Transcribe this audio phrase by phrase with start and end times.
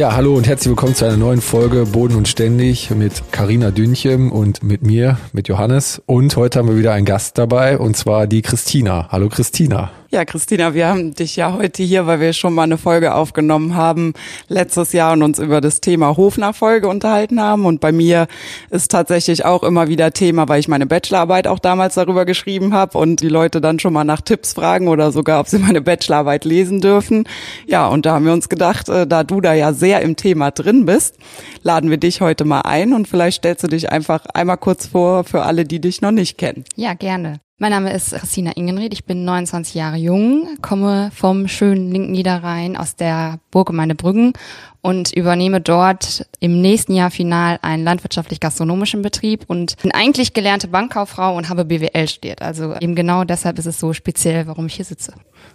[0.00, 4.32] Ja, hallo und herzlich willkommen zu einer neuen Folge Boden und Ständig mit Karina Dünchem
[4.32, 6.00] und mit mir, mit Johannes.
[6.06, 9.08] Und heute haben wir wieder einen Gast dabei und zwar die Christina.
[9.10, 9.90] Hallo Christina.
[10.12, 13.76] Ja, Christina, wir haben dich ja heute hier, weil wir schon mal eine Folge aufgenommen
[13.76, 14.14] haben
[14.48, 17.64] letztes Jahr und uns über das Thema Hofnachfolge unterhalten haben.
[17.64, 18.26] Und bei mir
[18.70, 22.98] ist tatsächlich auch immer wieder Thema, weil ich meine Bachelorarbeit auch damals darüber geschrieben habe
[22.98, 26.44] und die Leute dann schon mal nach Tipps fragen oder sogar, ob sie meine Bachelorarbeit
[26.44, 27.22] lesen dürfen.
[27.68, 30.50] Ja, und da haben wir uns gedacht, äh, da du da ja sehr im Thema
[30.50, 31.18] drin bist,
[31.62, 35.22] laden wir dich heute mal ein und vielleicht stellst du dich einfach einmal kurz vor
[35.22, 36.64] für alle, die dich noch nicht kennen.
[36.74, 37.38] Ja, gerne.
[37.62, 42.74] Mein Name ist Christina Ingenried, ich bin 29 Jahre jung, komme vom schönen linken Niederrhein
[42.74, 44.32] aus der Burggemeinde Brüggen
[44.80, 51.36] und übernehme dort im nächsten Jahr final einen landwirtschaftlich-gastronomischen Betrieb und bin eigentlich gelernte Bankkauffrau
[51.36, 52.40] und habe BWL studiert.
[52.40, 55.12] Also eben genau deshalb ist es so speziell, warum ich hier sitze.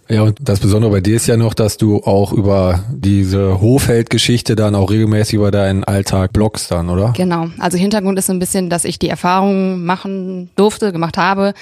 [0.08, 4.54] Ja, und das Besondere bei dir ist ja noch, dass du auch über diese Hofheld-Geschichte
[4.54, 7.12] dann auch regelmäßig über deinen Alltag bloggst dann, oder?
[7.16, 7.48] Genau.
[7.58, 11.54] Also Hintergrund ist so ein bisschen, dass ich die Erfahrung machen durfte, gemacht habe,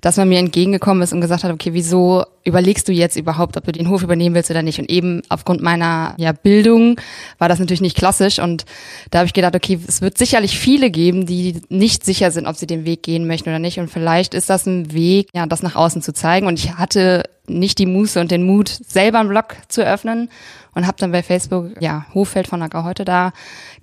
[0.00, 3.64] dass man mir entgegengekommen ist und gesagt hat, okay, wieso überlegst du jetzt überhaupt, ob
[3.64, 4.78] du den Hof übernehmen willst oder nicht?
[4.78, 7.00] Und eben aufgrund meiner ja, Bildung
[7.38, 8.38] war das natürlich nicht klassisch.
[8.38, 8.64] Und
[9.10, 12.54] da habe ich gedacht, okay, es wird sicherlich viele geben, die nicht sicher sind, ob
[12.54, 13.80] sie den Weg gehen möchten oder nicht.
[13.80, 16.46] Und vielleicht ist das ein Weg, ja, das nach außen zu zeigen.
[16.46, 20.30] Und ich hatte nicht die Muße und den Mut, selber einen Blog zu öffnen
[20.74, 23.32] und habe dann bei Facebook, ja, Hoffeld von Acker heute da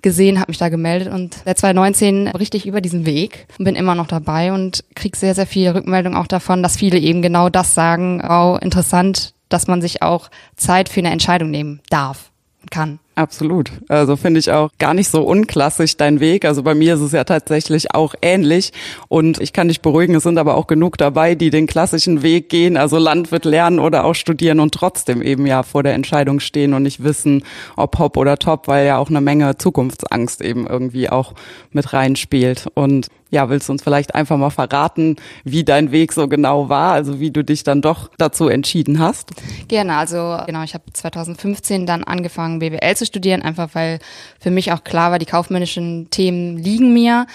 [0.02, 3.94] gesehen, habe mich da gemeldet und seit 2019 richtig über diesen Weg und bin immer
[3.94, 7.74] noch dabei und krieg sehr, sehr viel Rückmeldung auch davon, dass viele eben genau das
[7.74, 12.30] sagen, oh, interessant, dass man sich auch Zeit für eine Entscheidung nehmen darf
[12.62, 12.98] und kann.
[13.16, 13.72] Absolut.
[13.88, 16.44] Also finde ich auch gar nicht so unklassisch dein Weg.
[16.44, 18.74] Also bei mir ist es ja tatsächlich auch ähnlich.
[19.08, 22.50] Und ich kann dich beruhigen, es sind aber auch genug dabei, die den klassischen Weg
[22.50, 26.74] gehen, also Landwirt lernen oder auch studieren und trotzdem eben ja vor der Entscheidung stehen
[26.74, 27.42] und nicht wissen,
[27.74, 31.32] ob hopp oder top, weil ja auch eine Menge Zukunftsangst eben irgendwie auch
[31.72, 32.66] mit reinspielt.
[32.74, 36.92] Und ja, willst du uns vielleicht einfach mal verraten, wie dein Weg so genau war,
[36.92, 39.30] also wie du dich dann doch dazu entschieden hast?
[39.68, 43.98] Gerne, also genau, ich habe 2015 dann angefangen, BWL zu studieren, einfach weil
[44.40, 47.26] für mich auch klar war, die kaufmännischen Themen liegen mir.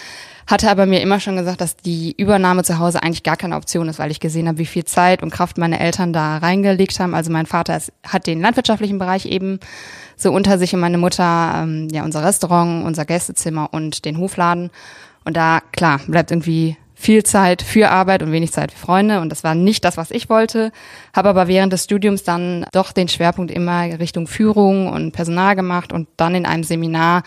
[0.48, 3.88] Hatte aber mir immer schon gesagt, dass die Übernahme zu Hause eigentlich gar keine Option
[3.88, 7.14] ist, weil ich gesehen habe, wie viel Zeit und Kraft meine Eltern da reingelegt haben.
[7.14, 9.60] Also mein Vater ist, hat den landwirtschaftlichen Bereich eben
[10.18, 14.72] so unter sich und meine Mutter ähm, ja unser Restaurant, unser Gästezimmer und den Hofladen.
[15.24, 19.22] Und da, klar, bleibt irgendwie viel Zeit für Arbeit und wenig Zeit für Freunde.
[19.22, 20.72] Und das war nicht das, was ich wollte.
[21.14, 25.92] Habe aber während des Studiums dann doch den Schwerpunkt immer Richtung Führung und Personal gemacht
[25.92, 27.24] und dann in einem Seminar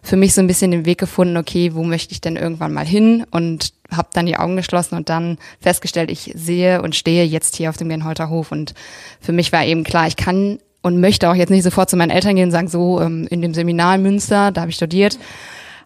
[0.00, 2.86] für mich so ein bisschen den Weg gefunden, okay, wo möchte ich denn irgendwann mal
[2.86, 3.26] hin?
[3.32, 7.70] Und habe dann die Augen geschlossen und dann festgestellt, ich sehe und stehe jetzt hier
[7.70, 8.52] auf dem Genholter Hof.
[8.52, 8.74] Und
[9.20, 12.10] für mich war eben klar, ich kann und möchte auch jetzt nicht sofort zu meinen
[12.10, 15.18] Eltern gehen und sagen, so ähm, in dem Seminar in Münster, da habe ich studiert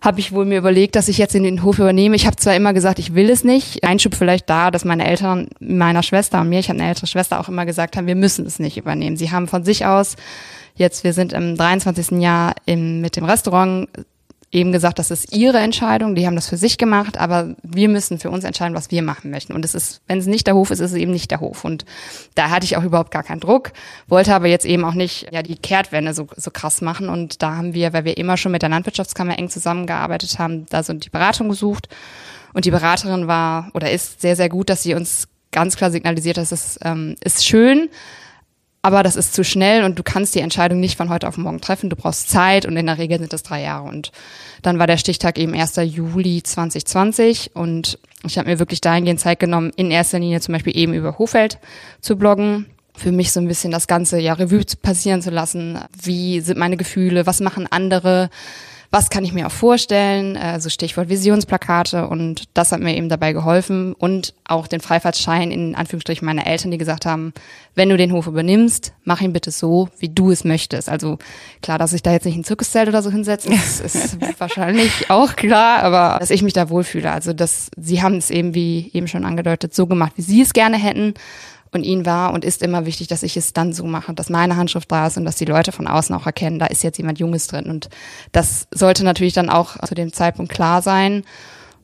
[0.02, 2.16] habe ich wohl mir überlegt, dass ich jetzt in den Hof übernehme.
[2.16, 3.84] Ich habe zwar immer gesagt, ich will es nicht.
[3.84, 7.38] Einschub vielleicht da, dass meine Eltern meiner Schwester und mir, ich habe eine ältere Schwester,
[7.38, 9.16] auch immer gesagt haben, wir müssen es nicht übernehmen.
[9.16, 10.16] Sie haben von sich aus
[10.74, 12.18] jetzt, wir sind im 23.
[12.20, 13.88] Jahr im, mit dem Restaurant
[14.52, 18.18] eben gesagt, das ist ihre Entscheidung, die haben das für sich gemacht, aber wir müssen
[18.18, 19.52] für uns entscheiden, was wir machen möchten.
[19.52, 21.64] Und es ist, wenn es nicht der Hof ist, ist es eben nicht der Hof.
[21.64, 21.84] Und
[22.34, 23.72] da hatte ich auch überhaupt gar keinen Druck,
[24.08, 27.08] wollte aber jetzt eben auch nicht ja die Kehrtwende so, so krass machen.
[27.08, 30.82] Und da haben wir, weil wir immer schon mit der Landwirtschaftskammer eng zusammengearbeitet haben, da
[30.82, 31.88] so die Beratung gesucht.
[32.52, 36.36] Und die Beraterin war oder ist sehr, sehr gut, dass sie uns ganz klar signalisiert,
[36.36, 37.88] dass es ähm, ist schön,
[38.82, 41.60] aber das ist zu schnell und du kannst die Entscheidung nicht von heute auf morgen
[41.60, 41.90] treffen.
[41.90, 43.86] Du brauchst Zeit und in der Regel sind es drei Jahre.
[43.86, 44.10] Und
[44.62, 45.76] dann war der Stichtag eben 1.
[45.84, 50.76] Juli 2020 und ich habe mir wirklich dahingehend Zeit genommen, in erster Linie zum Beispiel
[50.76, 51.58] eben über Hofeld
[52.00, 52.66] zu bloggen.
[52.94, 55.78] Für mich so ein bisschen das ganze ja Revue passieren zu lassen.
[56.02, 57.26] Wie sind meine Gefühle?
[57.26, 58.30] Was machen andere?
[58.92, 63.32] Was kann ich mir auch vorstellen, also Stichwort Visionsplakate und das hat mir eben dabei
[63.32, 67.32] geholfen und auch den Freifahrtschein in Anführungsstrichen meiner Eltern, die gesagt haben,
[67.76, 70.88] wenn du den Hof übernimmst, mach ihn bitte so, wie du es möchtest.
[70.88, 71.18] Also
[71.62, 75.36] klar, dass ich da jetzt nicht ein Zirkuszelt oder so hinsetze, ist, ist wahrscheinlich auch
[75.36, 77.12] klar, aber dass ich mich da wohlfühle.
[77.12, 80.52] Also dass sie haben es eben, wie eben schon angedeutet, so gemacht, wie sie es
[80.52, 81.14] gerne hätten
[81.72, 84.56] Und ihnen war und ist immer wichtig, dass ich es dann so mache, dass meine
[84.56, 87.20] Handschrift da ist und dass die Leute von außen auch erkennen, da ist jetzt jemand
[87.20, 87.66] Junges drin.
[87.66, 87.88] Und
[88.32, 91.22] das sollte natürlich dann auch zu dem Zeitpunkt klar sein.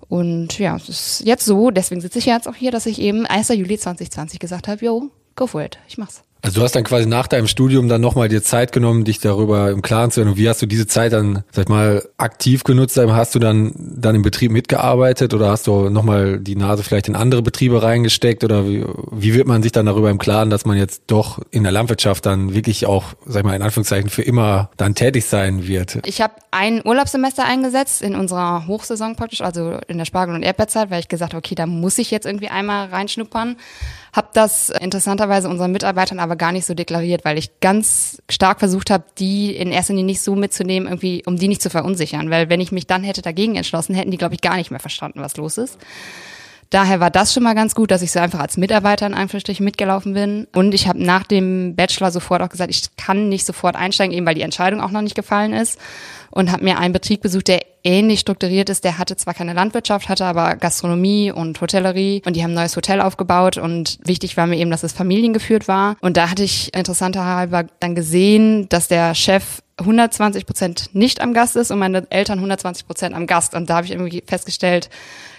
[0.08, 3.26] Und ja, es ist jetzt so, deswegen sitze ich jetzt auch hier, dass ich eben
[3.26, 3.48] 1.
[3.50, 6.25] Juli 2020 gesagt habe, yo, go for it, ich mach's.
[6.42, 9.70] Also du hast dann quasi nach deinem Studium dann nochmal dir Zeit genommen, dich darüber
[9.70, 10.30] im Klaren zu werden.
[10.30, 12.96] Und wie hast du diese Zeit dann, sag ich mal, aktiv genutzt?
[12.96, 17.16] Hast du dann, dann im Betrieb mitgearbeitet oder hast du nochmal die Nase vielleicht in
[17.16, 18.44] andere Betriebe reingesteckt?
[18.44, 21.64] Oder wie, wie wird man sich dann darüber im Klaren, dass man jetzt doch in
[21.64, 25.66] der Landwirtschaft dann wirklich auch, sag ich mal, in Anführungszeichen für immer dann tätig sein
[25.66, 25.98] wird?
[26.06, 30.90] Ich habe ein Urlaubssemester eingesetzt in unserer Hochsaison praktisch, also in der Spargel- und Erdbeerzeit,
[30.90, 33.56] weil ich gesagt habe, okay, da muss ich jetzt irgendwie einmal reinschnuppern.
[34.16, 38.88] Hab das interessanterweise unseren Mitarbeitern aber gar nicht so deklariert, weil ich ganz stark versucht
[38.88, 42.30] habe, die in erster Linie nicht so mitzunehmen, irgendwie, um die nicht zu verunsichern.
[42.30, 44.80] Weil wenn ich mich dann hätte dagegen entschlossen, hätten die, glaube ich, gar nicht mehr
[44.80, 45.76] verstanden, was los ist.
[46.70, 49.64] Daher war das schon mal ganz gut, dass ich so einfach als Mitarbeiter in Anführungsstrichen
[49.64, 50.46] mitgelaufen bin.
[50.54, 54.26] Und ich habe nach dem Bachelor sofort auch gesagt, ich kann nicht sofort einsteigen, eben
[54.26, 55.78] weil die Entscheidung auch noch nicht gefallen ist.
[56.30, 58.84] Und habe mir einen Betrieb besucht, der ähnlich strukturiert ist.
[58.84, 62.76] Der hatte zwar keine Landwirtschaft, hatte aber Gastronomie und Hotellerie und die haben ein neues
[62.76, 65.96] Hotel aufgebaut und wichtig war mir eben, dass es familiengeführt war.
[66.00, 71.54] Und da hatte ich interessanterhalber dann gesehen, dass der Chef 120 Prozent nicht am Gast
[71.54, 73.54] ist und meine Eltern 120 Prozent am Gast.
[73.54, 74.90] Und da habe ich irgendwie festgestellt,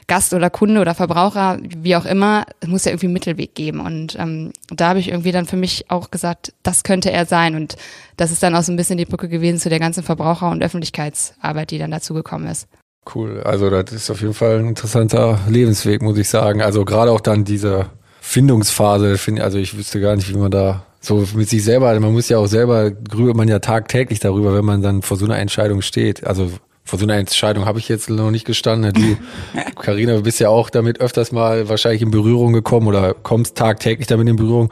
[0.08, 3.82] Gast oder Kunde oder Verbraucher, wie auch immer, es muss ja irgendwie einen Mittelweg geben.
[3.82, 7.56] Und ähm, da habe ich irgendwie dann für mich auch gesagt, das könnte er sein.
[7.56, 7.76] Und
[8.16, 10.64] das ist dann auch so ein bisschen die Brücke gewesen zu der ganzen Verbraucher- und
[10.64, 12.68] Öffentlichkeitsarbeit, die dann dazu gekommen ist.
[13.14, 13.42] Cool.
[13.44, 16.62] Also das ist auf jeden Fall ein interessanter Lebensweg, muss ich sagen.
[16.62, 17.88] Also gerade auch dann diese
[18.22, 22.28] Findungsphase, also ich wüsste gar nicht, wie man da so mit sich selber, man muss
[22.28, 25.82] ja auch selber grübelt man ja tagtäglich darüber, wenn man dann vor so einer Entscheidung
[25.82, 26.26] steht.
[26.26, 26.52] Also
[26.88, 28.94] vor so einer Entscheidung habe ich jetzt noch nicht gestanden.
[28.94, 29.18] Du,
[29.82, 34.08] Carina, du bist ja auch damit öfters mal wahrscheinlich in Berührung gekommen oder kommst tagtäglich
[34.08, 34.72] damit in Berührung,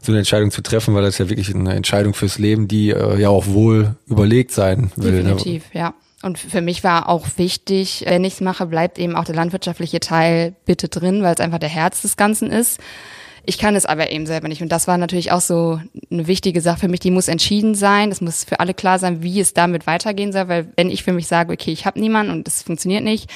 [0.00, 3.20] so eine Entscheidung zu treffen, weil das ja wirklich eine Entscheidung fürs Leben, die äh,
[3.20, 5.22] ja auch wohl überlegt sein will.
[5.22, 5.34] Ne?
[5.34, 5.80] Definitiv, ne?
[5.80, 5.94] ja.
[6.22, 10.00] Und für mich war auch wichtig, wenn ich es mache, bleibt eben auch der landwirtschaftliche
[10.00, 12.80] Teil bitte drin, weil es einfach der Herz des Ganzen ist.
[13.44, 14.62] Ich kann es aber eben selber nicht.
[14.62, 15.80] Und das war natürlich auch so
[16.10, 17.00] eine wichtige Sache für mich.
[17.00, 18.10] Die muss entschieden sein.
[18.10, 20.48] Es muss für alle klar sein, wie es damit weitergehen soll.
[20.48, 23.28] Weil wenn ich für mich sage, okay, ich habe niemanden und es funktioniert nicht,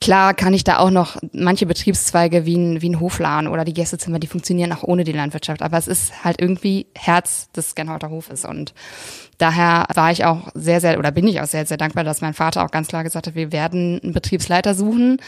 [0.00, 3.72] Klar kann ich da auch noch manche Betriebszweige wie ein, wie ein Hofladen oder die
[3.72, 5.62] Gästezimmer, die funktionieren auch ohne die Landwirtschaft.
[5.62, 8.44] Aber es ist halt irgendwie Herz des Genhauter Hofes.
[8.44, 8.74] Und
[9.38, 12.34] daher war ich auch sehr, sehr, oder bin ich auch sehr, sehr dankbar, dass mein
[12.34, 15.18] Vater auch ganz klar gesagt hat, wir werden einen Betriebsleiter suchen.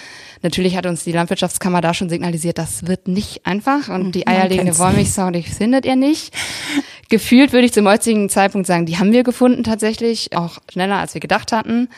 [0.43, 4.79] Natürlich hat uns die Landwirtschaftskammer da schon signalisiert, das wird nicht einfach und die eierlegende
[4.79, 6.35] Wollmilchsau, die findet ihr nicht.
[7.09, 11.15] Gefühlt würde ich zum heutigen Zeitpunkt sagen, die haben wir gefunden tatsächlich, auch schneller als
[11.15, 11.89] wir gedacht hatten.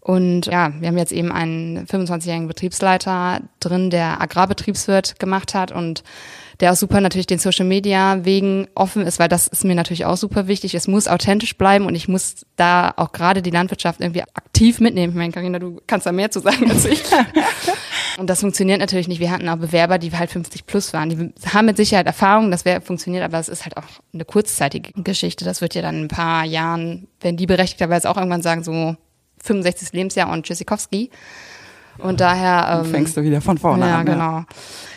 [0.00, 6.02] Und ja, wir haben jetzt eben einen 25-jährigen Betriebsleiter drin, der Agrarbetriebswirt gemacht hat und
[6.60, 10.04] der auch super natürlich den Social Media wegen offen ist, weil das ist mir natürlich
[10.04, 10.74] auch super wichtig.
[10.74, 15.12] Es muss authentisch bleiben und ich muss da auch gerade die Landwirtschaft irgendwie aktiv mitnehmen.
[15.12, 17.02] Ich meine, Carina, du kannst da mehr zu sagen als ich.
[18.18, 19.20] und das funktioniert natürlich nicht.
[19.20, 21.08] Wir hatten auch Bewerber, die halt 50 plus waren.
[21.08, 24.92] Die haben mit Sicherheit Erfahrung, das wäre funktioniert, aber es ist halt auch eine kurzzeitige
[25.02, 25.44] Geschichte.
[25.44, 28.96] Das wird ja dann in ein paar Jahren, wenn die berechtigterweise auch irgendwann sagen, so
[29.42, 29.92] 65.
[29.92, 31.10] Lebensjahr und Tschüssikowski.
[31.98, 32.82] Und daher.
[32.84, 34.06] Ähm, fängst du wieder von vorne ja, an.
[34.06, 34.44] Ja, genau.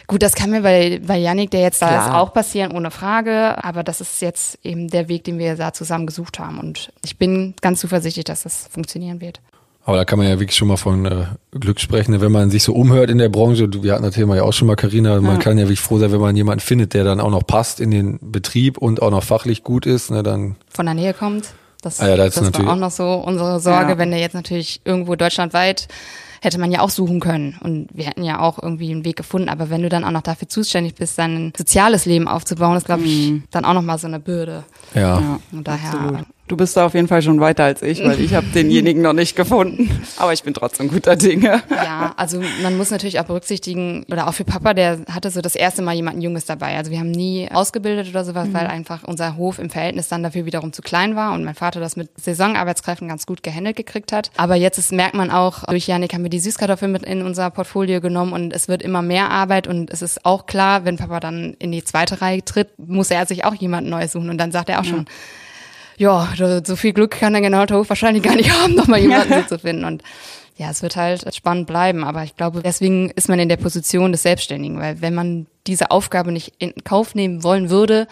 [0.08, 2.08] Gut, das kann mir bei, bei Yannick, der jetzt da Klar.
[2.08, 3.64] ist, auch passieren, ohne Frage.
[3.64, 6.60] Aber das ist jetzt eben der Weg, den wir da zusammen gesucht haben.
[6.60, 9.40] Und ich bin ganz zuversichtlich, dass das funktionieren wird.
[9.86, 12.22] Aber da kann man ja wirklich schon mal von äh, Glück sprechen, ne?
[12.22, 13.68] wenn man sich so umhört in der Branche.
[13.84, 15.20] Wir hatten das Thema ja auch schon mal, Carina.
[15.20, 15.42] Man ja.
[15.42, 17.92] kann ja wirklich froh sein, wenn man jemanden findet, der dann auch noch passt in
[17.92, 20.10] den Betrieb und auch noch fachlich gut ist.
[20.10, 20.24] Ne?
[20.24, 21.54] Dann von der Nähe kommt.
[21.84, 23.98] Das, ah ja, das, das war auch noch so unsere Sorge, ja.
[23.98, 25.88] wenn der jetzt natürlich irgendwo deutschlandweit
[26.44, 27.58] hätte man ja auch suchen können.
[27.62, 29.48] Und wir hätten ja auch irgendwie einen Weg gefunden.
[29.48, 33.04] Aber wenn du dann auch noch dafür zuständig bist, dein soziales Leben aufzubauen, ist, glaube
[33.04, 33.44] ich, mhm.
[33.50, 34.66] dann auch noch mal so eine Bürde.
[34.94, 35.20] Ja.
[35.20, 36.26] ja und daher absolut.
[36.46, 39.14] Du bist da auf jeden Fall schon weiter als ich, weil ich habe denjenigen noch
[39.14, 39.90] nicht gefunden.
[40.18, 41.64] Aber ich bin trotzdem guter Dinge.
[41.70, 45.56] Ja, also man muss natürlich auch berücksichtigen, oder auch für Papa, der hatte so das
[45.56, 46.76] erste Mal jemanden Junges dabei.
[46.76, 48.54] Also wir haben nie ausgebildet oder sowas, mhm.
[48.56, 51.80] weil einfach unser Hof im Verhältnis dann dafür wiederum zu klein war und mein Vater
[51.80, 54.30] das mit Saisonarbeitskräften ganz gut gehandelt gekriegt hat.
[54.36, 57.52] Aber jetzt ist, merkt man auch, durch Janik haben wir die Süßkartoffeln mit in unser
[57.52, 61.22] Portfolio genommen und es wird immer mehr Arbeit und es ist auch klar, wenn Papa
[61.22, 64.52] dann in die zweite Reihe tritt, muss er sich auch jemanden Neues suchen und dann
[64.52, 64.90] sagt er auch ja.
[64.90, 65.06] schon,
[65.98, 66.28] ja,
[66.64, 69.86] so viel Glück kann der Generalhof wahrscheinlich gar nicht haben, nochmal jemanden so zu finden.
[69.86, 70.04] Und
[70.56, 72.04] ja, es wird halt spannend bleiben.
[72.04, 75.92] Aber ich glaube, deswegen ist man in der Position des Selbstständigen, weil wenn man diese
[75.92, 78.08] Aufgabe nicht in Kauf nehmen wollen würde,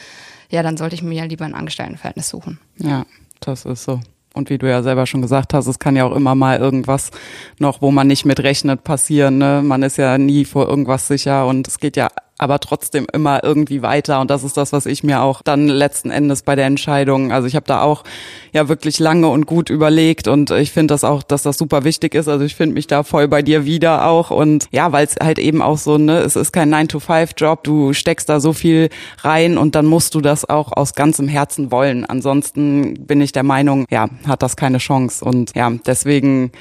[0.50, 2.60] ja, dann sollte ich mir ja lieber ein Angestelltenverhältnis suchen.
[2.78, 3.06] Ja,
[3.40, 4.00] das ist so.
[4.34, 7.12] Und wie du ja selber schon gesagt hast, es kann ja auch immer mal irgendwas
[7.60, 9.38] noch, wo man nicht mit rechnet, passieren.
[9.38, 9.62] Ne?
[9.64, 12.08] Man ist ja nie vor irgendwas sicher und es geht ja
[12.42, 14.20] aber trotzdem immer irgendwie weiter.
[14.20, 17.48] Und das ist das, was ich mir auch dann letzten Endes bei der Entscheidung, also
[17.48, 18.04] ich habe da auch
[18.52, 22.16] ja wirklich lange und gut überlegt und ich finde das auch, dass das super wichtig
[22.16, 22.28] ist.
[22.28, 25.38] Also ich finde mich da voll bei dir wieder auch und ja, weil es halt
[25.38, 29.76] eben auch so, ne, es ist kein 9-to-5-Job, du steckst da so viel rein und
[29.76, 32.06] dann musst du das auch aus ganzem Herzen wollen.
[32.06, 36.52] Ansonsten bin ich der Meinung, ja, hat das keine Chance und ja, deswegen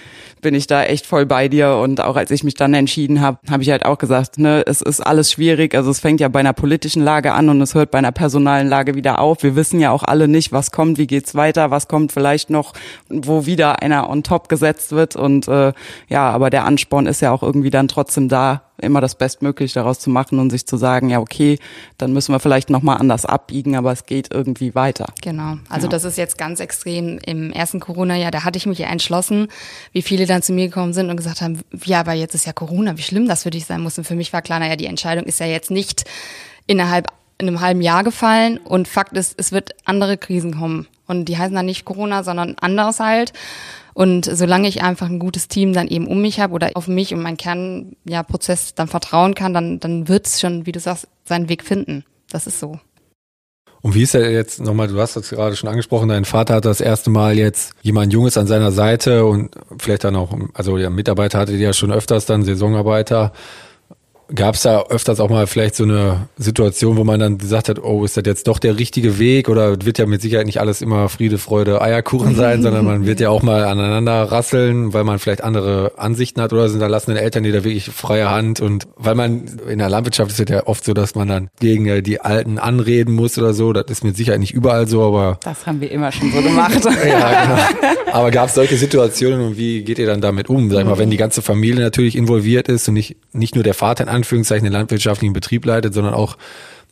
[0.42, 3.38] bin ich da echt voll bei dir und auch als ich mich dann entschieden habe,
[3.50, 6.40] habe ich halt auch gesagt, ne, es ist alles schwierig, also es fängt ja bei
[6.40, 9.42] einer politischen Lage an und es hört bei einer personalen Lage wieder auf.
[9.42, 12.72] Wir wissen ja auch alle nicht, was kommt, wie geht's weiter, was kommt vielleicht noch,
[13.08, 15.72] wo wieder einer on top gesetzt wird und äh,
[16.08, 19.98] ja, aber der Ansporn ist ja auch irgendwie dann trotzdem da, immer das Bestmögliche daraus
[19.98, 21.58] zu machen und sich zu sagen, ja, okay,
[21.98, 25.06] dann müssen wir vielleicht nochmal anders abbiegen, aber es geht irgendwie weiter.
[25.22, 25.58] Genau.
[25.68, 25.90] Also ja.
[25.90, 27.18] das ist jetzt ganz extrem.
[27.24, 29.48] Im ersten Corona-Jahr, da hatte ich mich ja entschlossen,
[29.92, 32.52] wie viele dann zu mir gekommen sind und gesagt haben, ja, aber jetzt ist ja
[32.52, 33.98] Corona, wie schlimm das für dich sein muss.
[33.98, 36.04] Und für mich war klar, naja, die Entscheidung ist ja jetzt nicht
[36.66, 37.08] innerhalb
[37.38, 40.86] in einem halben Jahr gefallen und Fakt ist, es wird andere Krisen kommen.
[41.06, 43.32] Und die heißen dann nicht Corona, sondern anders halt.
[43.94, 47.12] Und solange ich einfach ein gutes Team dann eben um mich habe oder auf mich
[47.12, 51.08] und meinen Kernprozess ja, dann vertrauen kann, dann, dann wird es schon, wie du sagst,
[51.24, 52.04] seinen Weg finden.
[52.30, 52.78] Das ist so.
[53.82, 56.66] Und wie ist er jetzt nochmal, du hast das gerade schon angesprochen, dein Vater hat
[56.66, 60.90] das erste Mal jetzt jemand Junges an seiner Seite und vielleicht dann auch, also der
[60.90, 63.32] Mitarbeiter hatte die ja schon öfters dann Saisonarbeiter.
[64.34, 67.82] Gab es da öfters auch mal vielleicht so eine Situation, wo man dann gesagt hat,
[67.82, 70.82] oh, ist das jetzt doch der richtige Weg oder wird ja mit Sicherheit nicht alles
[70.82, 75.18] immer Friede, Freude, Eierkuchen sein, sondern man wird ja auch mal aneinander rasseln, weil man
[75.18, 78.86] vielleicht andere Ansichten hat oder sind da lassen Eltern die da wirklich freie Hand und
[78.96, 82.02] weil man in der Landwirtschaft ist es ja oft so, dass man dann gegen äh,
[82.02, 83.72] die Alten anreden muss oder so.
[83.72, 86.84] Das ist mit Sicherheit nicht überall so, aber das haben wir immer schon so gemacht.
[86.84, 88.12] ja, genau.
[88.12, 90.70] Aber gab es solche Situationen und wie geht ihr dann damit um?
[90.70, 94.04] Sag mal, wenn die ganze Familie natürlich involviert ist und nicht nicht nur der Vater
[94.04, 96.36] in Anführungszeichen den landwirtschaftlichen Betrieb leitet, sondern auch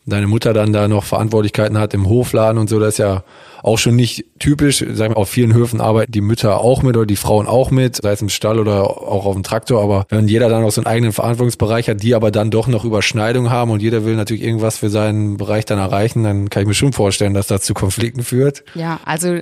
[0.08, 3.24] deine Mutter dann da noch Verantwortlichkeiten hat im Hofladen und so, das ist ja
[3.62, 4.78] auch schon nicht typisch.
[4.78, 7.96] Sagen wir, auf vielen Höfen arbeiten die Mütter auch mit oder die Frauen auch mit,
[7.96, 9.82] sei es im Stall oder auch auf dem Traktor.
[9.82, 12.84] Aber wenn jeder dann auch so einen eigenen Verantwortungsbereich hat, die aber dann doch noch
[12.84, 16.68] Überschneidung haben und jeder will natürlich irgendwas für seinen Bereich dann erreichen, dann kann ich
[16.68, 18.64] mir schon vorstellen, dass das zu Konflikten führt.
[18.74, 19.40] Ja, also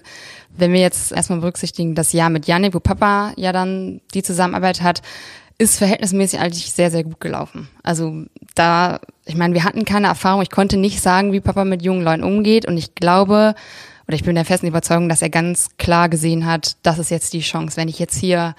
[0.57, 4.81] wenn wir jetzt erstmal berücksichtigen, das Jahr mit Janik, wo Papa ja dann die Zusammenarbeit
[4.83, 5.03] hat,
[5.59, 7.69] ist verhältnismäßig eigentlich sehr, sehr gut gelaufen.
[7.83, 10.43] Also da, ich meine, wir hatten keine Erfahrung.
[10.43, 12.67] Ich konnte nicht sagen, wie Papa mit jungen Leuten umgeht.
[12.67, 13.55] Und ich glaube,
[14.07, 17.33] oder ich bin der festen Überzeugung, dass er ganz klar gesehen hat, das ist jetzt
[17.33, 17.77] die Chance.
[17.77, 18.55] Wenn ich jetzt hier,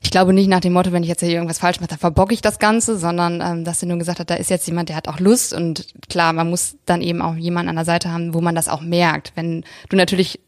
[0.00, 2.34] ich glaube nicht nach dem Motto, wenn ich jetzt hier irgendwas falsch mache, dann verbocke
[2.34, 4.96] ich das Ganze, sondern ähm, dass er nur gesagt hat, da ist jetzt jemand, der
[4.96, 5.54] hat auch Lust.
[5.54, 8.68] Und klar, man muss dann eben auch jemanden an der Seite haben, wo man das
[8.68, 9.32] auch merkt.
[9.36, 10.40] Wenn du natürlich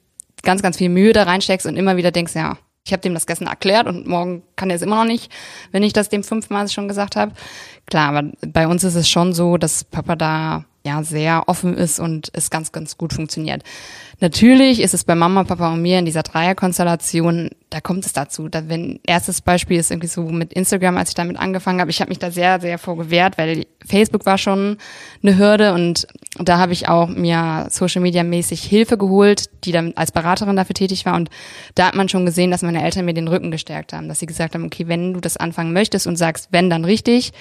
[0.42, 2.58] ganz, ganz viel Mühe da reinsteckst und immer wieder denkst, ja,
[2.88, 5.30] ich habe dem das gestern erklärt und morgen kann er es immer noch nicht,
[5.72, 7.32] wenn ich das dem fünfmal schon gesagt habe.
[7.86, 12.00] Klar, aber bei uns ist es schon so, dass Papa da ja sehr offen ist
[12.00, 13.62] und es ganz, ganz gut funktioniert.
[14.20, 18.48] Natürlich ist es bei Mama, Papa und mir in dieser Dreierkonstellation, da kommt es dazu.
[18.48, 22.00] Da, wenn erstes Beispiel ist irgendwie so mit Instagram, als ich damit angefangen habe, ich
[22.00, 24.78] habe mich da sehr, sehr vorgewehrt, weil Facebook war schon
[25.22, 29.92] eine Hürde und da habe ich auch mir Social Media mäßig Hilfe geholt, die dann
[29.94, 31.30] als Beraterin dafür tätig war und
[31.76, 34.26] da hat man schon gesehen, dass meine Eltern mir den Rücken gestärkt haben, dass sie
[34.26, 37.32] gesagt haben, okay, wenn du das anfangen möchtest und sagst, wenn dann richtig,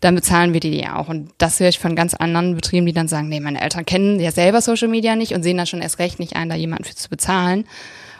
[0.00, 1.08] dann bezahlen wir die ja auch.
[1.08, 4.18] Und das höre ich von ganz anderen Betrieben, die dann sagen, nee, meine Eltern kennen
[4.18, 6.84] ja selber Social Media nicht und sehen da schon erst recht nicht ein, da jemanden
[6.84, 7.64] für zu bezahlen.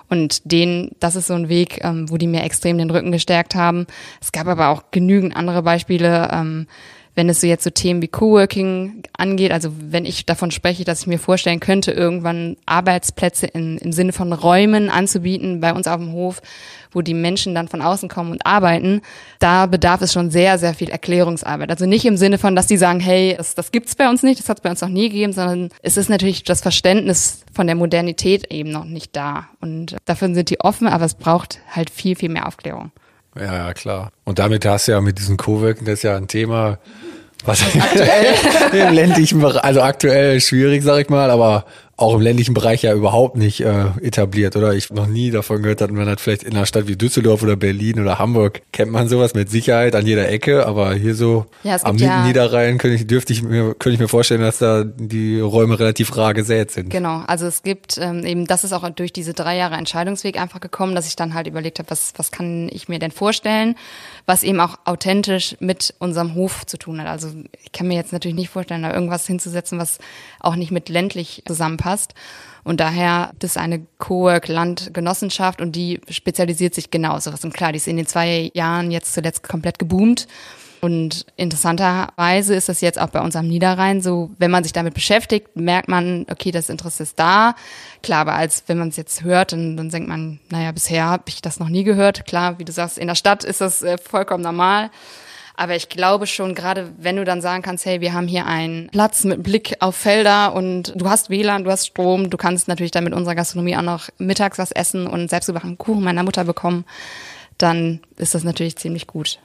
[0.08, 3.54] Und den, das ist so ein Weg, ähm, wo die mir extrem den Rücken gestärkt
[3.54, 3.87] haben.
[4.20, 6.66] Es gab aber auch genügend andere Beispiele, ähm,
[7.21, 11.03] wenn es so jetzt so Themen wie Coworking angeht, also wenn ich davon spreche, dass
[11.03, 15.99] ich mir vorstellen könnte, irgendwann Arbeitsplätze in, im Sinne von Räumen anzubieten bei uns auf
[15.99, 16.41] dem Hof,
[16.93, 19.03] wo die Menschen dann von außen kommen und arbeiten,
[19.39, 21.69] da bedarf es schon sehr, sehr viel Erklärungsarbeit.
[21.69, 24.41] Also nicht im Sinne von, dass die sagen, hey, das, das gibt's bei uns nicht,
[24.41, 27.67] das hat es bei uns noch nie gegeben, sondern es ist natürlich das Verständnis von
[27.67, 29.47] der Modernität eben noch nicht da.
[29.61, 32.93] Und dafür sind die offen, aber es braucht halt viel, viel mehr Aufklärung.
[33.37, 34.11] Ja, ja, klar.
[34.25, 36.79] Und damit hast du ja mit diesem Coworking, das ist ja ein Thema,
[37.47, 37.62] was?
[37.62, 38.35] Aktuell?
[38.88, 41.64] Im ländlichen Bereich, also aktuell schwierig, sag ich mal, aber
[42.00, 44.73] auch im ländlichen Bereich ja überhaupt nicht äh, etabliert, oder?
[44.73, 47.57] Ich noch nie davon gehört, dass man hat vielleicht in einer Stadt wie Düsseldorf oder
[47.57, 51.76] Berlin oder Hamburg kennt man sowas mit Sicherheit an jeder Ecke, aber hier so ja,
[51.83, 55.40] am ja Niederrhein könnte ich, dürfte ich mir, könnte ich mir vorstellen, dass da die
[55.40, 56.88] Räume relativ rar gesät sind.
[56.88, 60.61] Genau, also es gibt ähm, eben, das ist auch durch diese drei Jahre Entscheidungsweg einfach
[60.61, 63.75] gekommen, dass ich dann halt überlegt habe, was, was kann ich mir denn vorstellen,
[64.25, 67.09] was eben auch authentisch mit unserem Hof zu tun hat.
[67.09, 67.28] Also
[67.62, 69.99] ich kann mir jetzt natürlich nicht vorstellen, da irgendwas hinzusetzen, was
[70.40, 72.14] auch nicht mit ländlich zusammenpasst passt.
[72.62, 77.44] Und daher ist eine Cowork-Landgenossenschaft und die spezialisiert sich genau sowas.
[77.44, 80.28] Und klar, die ist in den zwei Jahren jetzt zuletzt komplett geboomt.
[80.82, 84.94] Und interessanterweise ist das jetzt auch bei uns am Niederrhein so, wenn man sich damit
[84.94, 87.54] beschäftigt, merkt man, okay, das Interesse ist da.
[88.02, 91.25] Klar, aber als wenn man es jetzt hört, dann, dann denkt man, naja, bisher habe
[91.26, 92.25] ich das noch nie gehört.
[92.26, 94.90] Klar, wie du sagst, in der Stadt ist das äh, vollkommen normal.
[95.61, 98.88] Aber ich glaube schon, gerade wenn du dann sagen kannst, hey, wir haben hier einen
[98.88, 102.93] Platz mit Blick auf Felder und du hast WLAN, du hast Strom, du kannst natürlich
[102.93, 106.87] dann mit unserer Gastronomie auch noch mittags was essen und selbstgebackenen Kuchen meiner Mutter bekommen,
[107.59, 109.38] dann ist das natürlich ziemlich gut.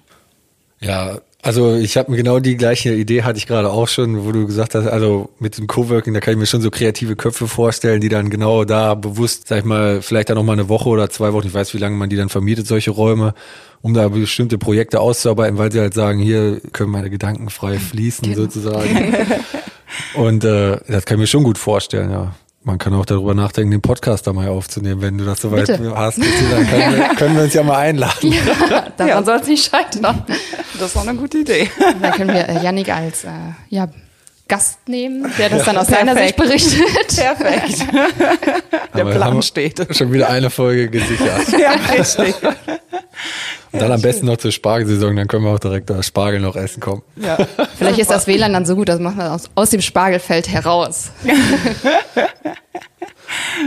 [0.80, 4.32] Ja, also ich habe mir genau die gleiche Idee hatte ich gerade auch schon, wo
[4.32, 7.48] du gesagt hast, also mit dem Coworking, da kann ich mir schon so kreative Köpfe
[7.48, 10.90] vorstellen, die dann genau da bewusst, sag ich mal, vielleicht dann noch mal eine Woche
[10.90, 13.36] oder zwei Wochen, ich weiß, wie lange man die dann vermietet, solche Räume,
[13.84, 18.24] um da bestimmte Projekte auszuarbeiten, weil sie halt sagen, hier können meine Gedanken frei fließen
[18.24, 18.42] genau.
[18.42, 19.14] sozusagen.
[20.16, 22.34] Und äh, das kann ich mir schon gut vorstellen, ja.
[22.64, 26.18] Man kann auch darüber nachdenken, den Podcast da mal aufzunehmen, wenn du das soweit hast.
[26.18, 28.32] Dann können wir, können wir uns ja mal einladen.
[28.32, 29.24] Ja, daran ja.
[29.24, 30.26] soll es nicht scheitern.
[30.80, 31.70] Das ist auch eine gute Idee.
[32.02, 33.30] Dann können wir äh, Yannick als äh,
[33.70, 33.88] ja,
[34.48, 36.08] Gast nehmen, der das dann aus Perfekt.
[36.08, 37.16] seiner Sicht berichtet.
[37.16, 37.86] Perfekt.
[38.94, 39.88] Der Aber Plan steht.
[39.96, 41.48] Schon wieder eine Folge gesichert.
[41.60, 42.36] ja, richtig.
[43.72, 46.56] Und dann am besten noch zur Spargelsaison, dann können wir auch direkt das Spargel noch
[46.56, 47.02] essen kommen.
[47.16, 47.38] Ja.
[47.76, 51.10] Vielleicht ist das WLAN dann so gut, das machen wir aus, aus dem Spargelfeld heraus.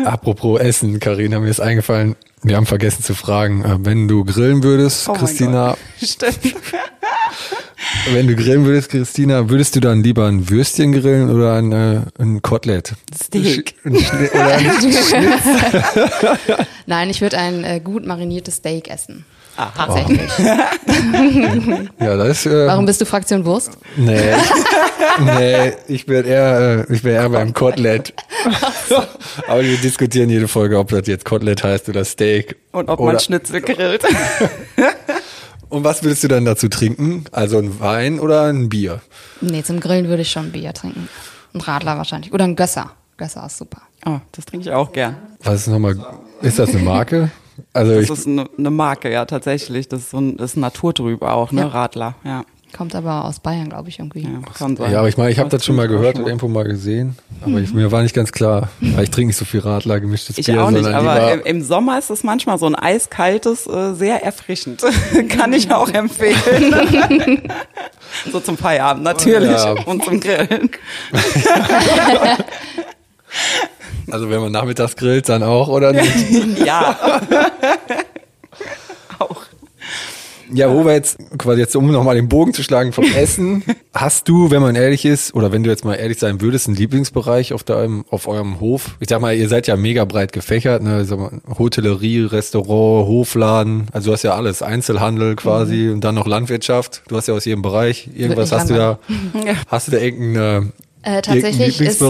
[0.05, 4.63] Apropos Essen, Karina, mir ist eingefallen, wir haben vergessen zu fragen, äh, wenn du grillen
[4.63, 5.77] würdest, oh Christina.
[6.01, 6.55] Stimmt.
[8.13, 12.01] Wenn du grillen würdest, Christina, würdest du dann lieber ein Würstchen grillen oder ein, äh,
[12.19, 12.95] ein Kotelett?
[13.15, 13.77] Steak.
[13.85, 14.67] Ein Sch oder ein
[16.87, 19.25] Nein, ich würde ein äh, gut mariniertes Steak essen.
[19.59, 20.21] Ah, tatsächlich.
[21.99, 23.73] ja, das ist, äh, Warum bist du Fraktion Wurst?
[23.97, 24.35] Nee,
[25.19, 28.15] nee ich bin eher, äh, ich bin eher beim Kotelett.
[29.49, 32.55] Aber wir diskutieren jede Folge, ob das jetzt Kotelett heißt oder Steak.
[32.71, 34.05] Und ob oder, man Schnitzel grillt.
[35.69, 37.25] Und was würdest du dann dazu trinken?
[37.33, 39.01] Also ein Wein oder ein Bier?
[39.41, 41.09] Nee, zum Grillen würde ich schon ein Bier trinken.
[41.55, 42.33] Ein Radler wahrscheinlich.
[42.33, 42.93] Oder ein Gösser.
[43.17, 43.83] Gösser ist super.
[44.07, 45.17] Oh, das trinke ich auch gern.
[45.43, 45.97] Was ist nochmal,
[46.41, 47.31] ist das eine Marke?
[47.73, 49.89] Also das ist eine, eine, Marke, ja, tatsächlich.
[49.89, 51.67] Das ist, so ein, das ist naturtrüb auch, ne, ja.
[51.67, 52.45] Radler, ja.
[52.77, 54.23] Kommt aber aus Bayern, glaube ich, irgendwie.
[54.23, 54.77] Ja, sein.
[54.93, 57.17] ja aber ich meine, ich habe das schon mal gehört und irgendwo mal gesehen.
[57.41, 58.69] Aber ich, mir war nicht ganz klar.
[58.81, 60.63] Ich trinke nicht so viel Radler, gemischtes ich Bier.
[60.63, 64.83] Auch nicht, aber im, im, Sommer ist es manchmal so ein eiskaltes, äh, sehr erfrischend.
[65.31, 67.43] kann ich auch empfehlen.
[68.33, 69.73] so zum Feierabend natürlich ja.
[69.85, 70.71] und zum Grillen.
[74.11, 76.59] also wenn man nachmittags grillt, dann auch, oder nicht?
[76.65, 76.99] ja.
[80.53, 83.63] Ja, wo wir jetzt quasi jetzt, um nochmal den Bogen zu schlagen vom Essen,
[83.95, 86.77] hast du, wenn man ehrlich ist, oder wenn du jetzt mal ehrlich sein würdest, einen
[86.77, 88.97] Lieblingsbereich auf deinem, auf eurem Hof?
[89.01, 91.07] Ich sag mal, ihr seid ja mega breit gefächert, ne?
[91.59, 95.95] Hotellerie, Restaurant, Hofladen, also du hast ja alles, Einzelhandel quasi mhm.
[95.95, 97.03] und dann noch Landwirtschaft.
[97.09, 98.09] Du hast ja aus jedem Bereich.
[98.15, 98.99] Irgendwas hast du da,
[99.69, 100.73] hast du da irgendeine
[101.09, 102.01] äh, tatsächlich ist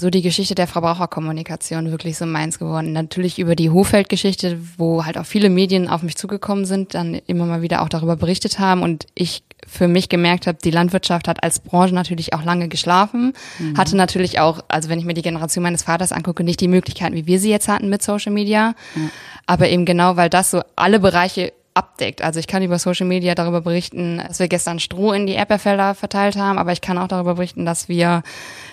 [0.00, 2.92] so die Geschichte der Verbraucherkommunikation wirklich so meins geworden.
[2.92, 7.46] Natürlich über die Hofeld-Geschichte, wo halt auch viele Medien auf mich zugekommen sind, dann immer
[7.46, 11.42] mal wieder auch darüber berichtet haben und ich für mich gemerkt habe, die Landwirtschaft hat
[11.42, 13.76] als Branche natürlich auch lange geschlafen, mhm.
[13.76, 17.16] hatte natürlich auch, also wenn ich mir die Generation meines Vaters angucke, nicht die Möglichkeiten,
[17.16, 19.10] wie wir sie jetzt hatten mit Social Media, mhm.
[19.46, 22.22] aber eben genau, weil das so alle Bereiche abdeckt.
[22.22, 25.94] Also ich kann über Social Media darüber berichten, dass wir gestern Stroh in die Erdbeerfelder
[25.94, 28.22] verteilt haben, aber ich kann auch darüber berichten, dass wir,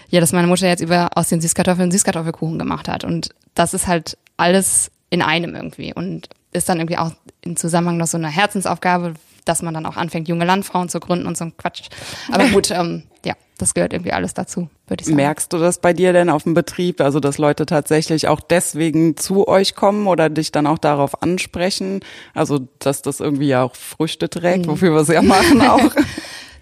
[0.09, 3.03] ja, dass meine Mutter jetzt über aus den Süßkartoffeln Süßkartoffelkuchen gemacht hat.
[3.03, 7.97] Und das ist halt alles in einem irgendwie und ist dann irgendwie auch im Zusammenhang
[7.97, 9.13] noch so eine Herzensaufgabe,
[9.45, 11.83] dass man dann auch anfängt, junge Landfrauen zu gründen und so ein Quatsch.
[12.31, 15.15] Aber gut, ähm, ja, das gehört irgendwie alles dazu, würde ich sagen.
[15.15, 19.17] Merkst du das bei dir denn auf dem Betrieb, also dass Leute tatsächlich auch deswegen
[19.17, 22.01] zu euch kommen oder dich dann auch darauf ansprechen?
[22.33, 24.71] Also, dass das irgendwie ja auch Früchte trägt, mhm.
[24.71, 25.91] wofür wir es ja machen auch.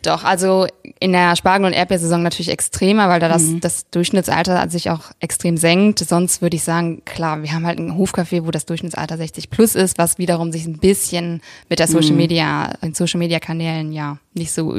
[0.03, 0.67] Doch, also
[0.99, 3.62] in der Spargel- und Erdbeersaison natürlich extremer, weil da das, mhm.
[3.62, 5.99] das Durchschnittsalter sich auch extrem senkt.
[5.99, 9.75] Sonst würde ich sagen, klar, wir haben halt ein Hofcafé, wo das Durchschnittsalter 60 plus
[9.75, 12.17] ist, was wiederum sich ein bisschen mit der Social mhm.
[12.17, 14.75] Media, den Social Media Kanälen ja nicht so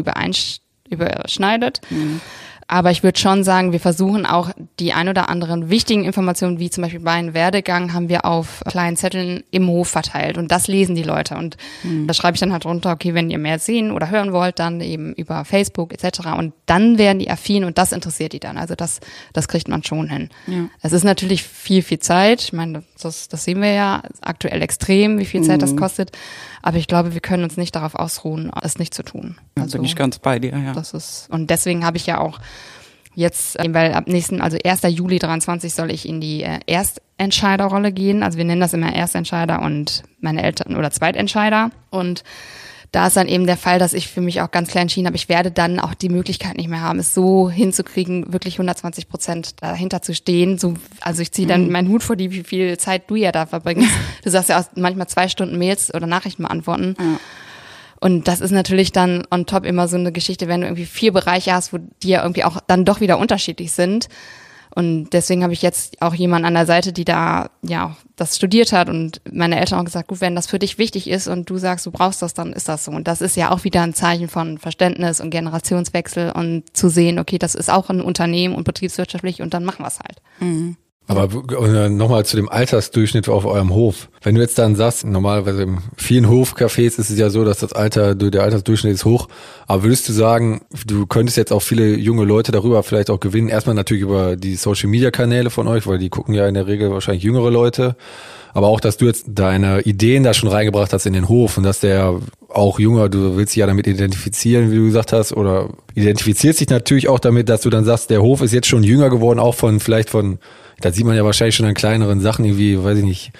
[0.94, 1.80] überschneidet.
[1.90, 2.20] Mhm.
[2.66, 6.70] Aber ich würde schon sagen, wir versuchen auch die ein oder anderen wichtigen Informationen, wie
[6.70, 10.38] zum Beispiel meinen Werdegang, haben wir auf kleinen Zetteln im Hof verteilt.
[10.38, 11.36] Und das lesen die Leute.
[11.36, 12.06] Und mhm.
[12.06, 14.80] da schreibe ich dann halt runter, okay, wenn ihr mehr sehen oder hören wollt, dann
[14.80, 16.20] eben über Facebook etc.
[16.38, 18.56] Und dann werden die affin und das interessiert die dann.
[18.56, 19.00] Also das,
[19.32, 20.30] das kriegt man schon hin.
[20.46, 20.68] Ja.
[20.80, 22.42] Es ist natürlich viel, viel Zeit.
[22.42, 25.60] Ich meine, das, das sehen wir ja aktuell extrem, wie viel Zeit mhm.
[25.60, 26.12] das kostet.
[26.66, 29.36] Aber ich glaube, wir können uns nicht darauf ausruhen, es nicht zu tun.
[29.54, 30.72] Also bin ich ganz bei dir, ja.
[30.72, 32.40] Das ist, und deswegen habe ich ja auch
[33.14, 34.80] jetzt, äh, weil ab nächsten, also 1.
[34.84, 38.22] Juli 23 soll ich in die äh, Erstentscheiderrolle gehen.
[38.22, 41.70] Also wir nennen das immer Erstentscheider und meine Eltern oder Zweitentscheider.
[41.90, 42.24] Und
[42.94, 45.16] da ist dann eben der Fall, dass ich für mich auch ganz klar entschieden habe,
[45.16, 49.62] ich werde dann auch die Möglichkeit nicht mehr haben, es so hinzukriegen, wirklich 120 Prozent
[49.62, 50.58] dahinter zu stehen.
[50.58, 51.72] So, also ich ziehe dann mhm.
[51.72, 53.90] meinen Hut vor dir, wie viel Zeit du ja da verbringst.
[54.22, 56.94] Du sagst ja auch manchmal zwei Stunden Mails oder Nachrichten beantworten.
[56.98, 57.20] Ja.
[58.00, 61.12] Und das ist natürlich dann on top immer so eine Geschichte, wenn du irgendwie vier
[61.12, 64.08] Bereiche hast, wo die ja irgendwie auch dann doch wieder unterschiedlich sind.
[64.74, 68.72] Und deswegen habe ich jetzt auch jemanden an der Seite, die da ja das studiert
[68.72, 71.58] hat und meine Eltern auch gesagt, gut, wenn das für dich wichtig ist und du
[71.58, 72.90] sagst, du brauchst das, dann ist das so.
[72.92, 77.18] Und das ist ja auch wieder ein Zeichen von Verständnis und Generationswechsel und zu sehen,
[77.18, 80.20] okay, das ist auch ein Unternehmen und betriebswirtschaftlich und dann machen wir es halt.
[80.40, 80.76] Mhm.
[81.06, 81.28] Aber
[81.90, 84.08] nochmal zu dem Altersdurchschnitt auf eurem Hof.
[84.22, 87.74] Wenn du jetzt dann sagst, normalerweise in vielen Hofcafés ist es ja so, dass das
[87.74, 89.28] Alter, der Altersdurchschnitt ist hoch.
[89.66, 93.48] Aber würdest du sagen, du könntest jetzt auch viele junge Leute darüber vielleicht auch gewinnen?
[93.48, 96.66] Erstmal natürlich über die Social Media Kanäle von euch, weil die gucken ja in der
[96.66, 97.96] Regel wahrscheinlich jüngere Leute.
[98.54, 101.64] Aber auch, dass du jetzt deine Ideen da schon reingebracht hast in den Hof und
[101.64, 105.70] dass der auch junger, du willst dich ja damit identifizieren, wie du gesagt hast, oder
[105.94, 109.10] identifizierst dich natürlich auch damit, dass du dann sagst, der Hof ist jetzt schon jünger
[109.10, 110.38] geworden, auch von vielleicht von
[110.80, 113.32] da sieht man ja wahrscheinlich schon an kleineren Sachen irgendwie, weiß ich nicht,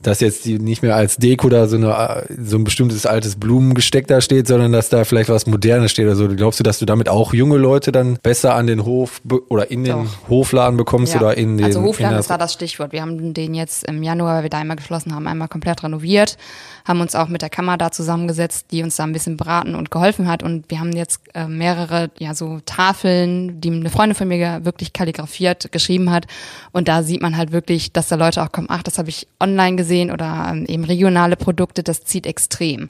[0.00, 4.06] dass jetzt die nicht mehr als Deko da so, eine, so ein bestimmtes altes Blumengesteck
[4.06, 6.28] da steht, sondern dass da vielleicht was Modernes steht oder so.
[6.28, 9.84] Glaubst du, dass du damit auch junge Leute dann besser an den Hof oder in
[9.84, 10.28] den Doch.
[10.28, 11.20] Hofladen bekommst ja.
[11.20, 11.64] oder in den...
[11.64, 12.92] Also Hofladen ist da das Stichwort.
[12.92, 16.36] Wir haben den jetzt im Januar, weil wir da einmal geschlossen haben, einmal komplett renoviert
[16.86, 19.90] haben uns auch mit der Kammer da zusammengesetzt, die uns da ein bisschen beraten und
[19.90, 20.42] geholfen hat.
[20.42, 24.92] Und wir haben jetzt äh, mehrere, ja, so Tafeln, die eine Freundin von mir wirklich
[24.92, 26.26] kalligrafiert geschrieben hat.
[26.70, 29.26] Und da sieht man halt wirklich, dass da Leute auch kommen, ach, das habe ich
[29.40, 32.88] online gesehen oder ähm, eben regionale Produkte, das zieht extrem.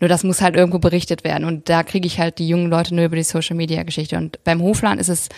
[0.00, 1.44] Nur das muss halt irgendwo berichtet werden.
[1.44, 4.16] Und da kriege ich halt die jungen Leute nur über die Social Media Geschichte.
[4.16, 5.28] Und beim Hofladen ist es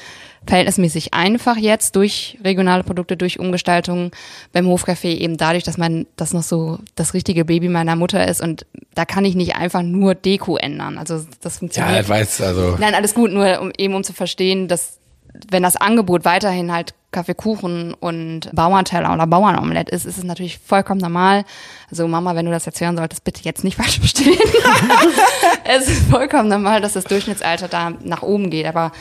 [0.47, 4.13] verhältnismäßig einfach jetzt durch regionale Produkte, durch Umgestaltungen
[4.53, 8.41] beim Hofcafé eben dadurch, dass man das noch so das richtige Baby meiner Mutter ist
[8.41, 8.65] und
[8.95, 10.99] da kann ich nicht einfach nur Deko ändern.
[10.99, 11.95] Also das funktioniert.
[11.95, 12.77] Ja, ich weiß, also.
[12.79, 14.99] Nein, alles gut, nur um, eben um zu verstehen, dass
[15.51, 21.01] wenn das Angebot weiterhin halt Kaffeekuchen und Bauernteller oder Bauernomelette ist, ist es natürlich vollkommen
[21.01, 21.45] normal.
[21.91, 24.39] Also Mama, wenn du das jetzt hören solltest, bitte jetzt nicht falsch verstehen.
[25.65, 28.93] es ist vollkommen normal, dass das Durchschnittsalter da nach oben geht, aber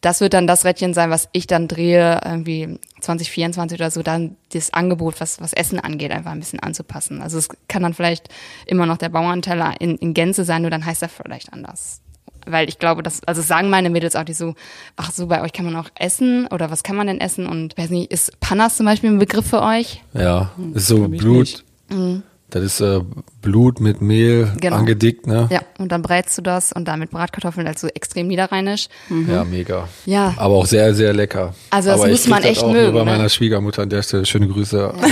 [0.00, 4.36] das wird dann das Rädchen sein, was ich dann drehe, irgendwie 2024 oder so, dann
[4.52, 7.20] das Angebot, was, was Essen angeht, einfach ein bisschen anzupassen.
[7.20, 8.28] Also es kann dann vielleicht
[8.66, 12.00] immer noch der Bauernteller in, in Gänze sein, nur dann heißt er vielleicht anders.
[12.46, 14.54] Weil ich glaube, dass, also sagen meine Mädels auch, die so,
[14.96, 17.46] ach so, bei euch kann man auch essen oder was kann man denn essen?
[17.46, 20.02] Und weiß nicht, ist Panas zum Beispiel ein Begriff für euch?
[20.14, 21.64] Ja, ist so Blut.
[21.90, 22.22] Mhm.
[22.50, 23.00] Das ist äh,
[23.42, 24.76] Blut mit Mehl genau.
[24.76, 25.48] angedickt, ne?
[25.50, 28.88] Ja, und dann brätst du das und dann mit Bratkartoffeln, also extrem niederrheinisch.
[29.08, 29.30] Mhm.
[29.30, 29.88] Ja, mega.
[30.04, 30.34] Ja.
[30.36, 31.54] Aber auch sehr, sehr lecker.
[31.70, 32.92] Also das Aber muss man echt das auch mögen.
[32.92, 33.10] Bei ne?
[33.12, 34.92] meiner Schwiegermutter an der Stelle schöne Grüße.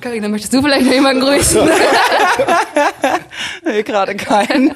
[0.00, 1.62] Karina, möchtest du vielleicht noch jemanden grüßen?
[3.64, 4.74] nee, gerade keinen.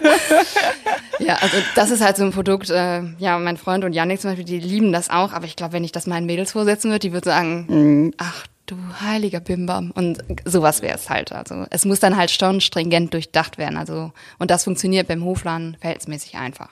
[1.18, 4.30] ja, also das ist halt so ein Produkt, äh, ja, mein Freund und Janik zum
[4.30, 7.00] Beispiel, die lieben das auch, aber ich glaube, wenn ich das meinen Mädels vorsetzen würde,
[7.00, 8.14] die würden sagen, mhm.
[8.18, 9.90] ach du heiliger Bimbam.
[9.92, 11.32] Und sowas wäre es halt.
[11.32, 13.76] Also es muss dann halt schon stringent durchdacht werden.
[13.76, 16.68] Also, und das funktioniert beim Hofladen verhältnismäßig einfach.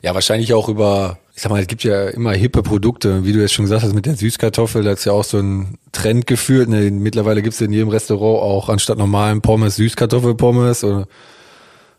[0.00, 3.24] Ja, wahrscheinlich auch über, ich sag mal, es gibt ja immer hippe Produkte.
[3.24, 5.78] Wie du jetzt schon gesagt hast, mit der Süßkartoffel, da ist ja auch so ein
[5.90, 6.68] Trend geführt.
[6.68, 6.90] Ne?
[6.92, 11.08] Mittlerweile gibt es in jedem Restaurant auch anstatt normalen Pommes Süßkartoffelpommes oder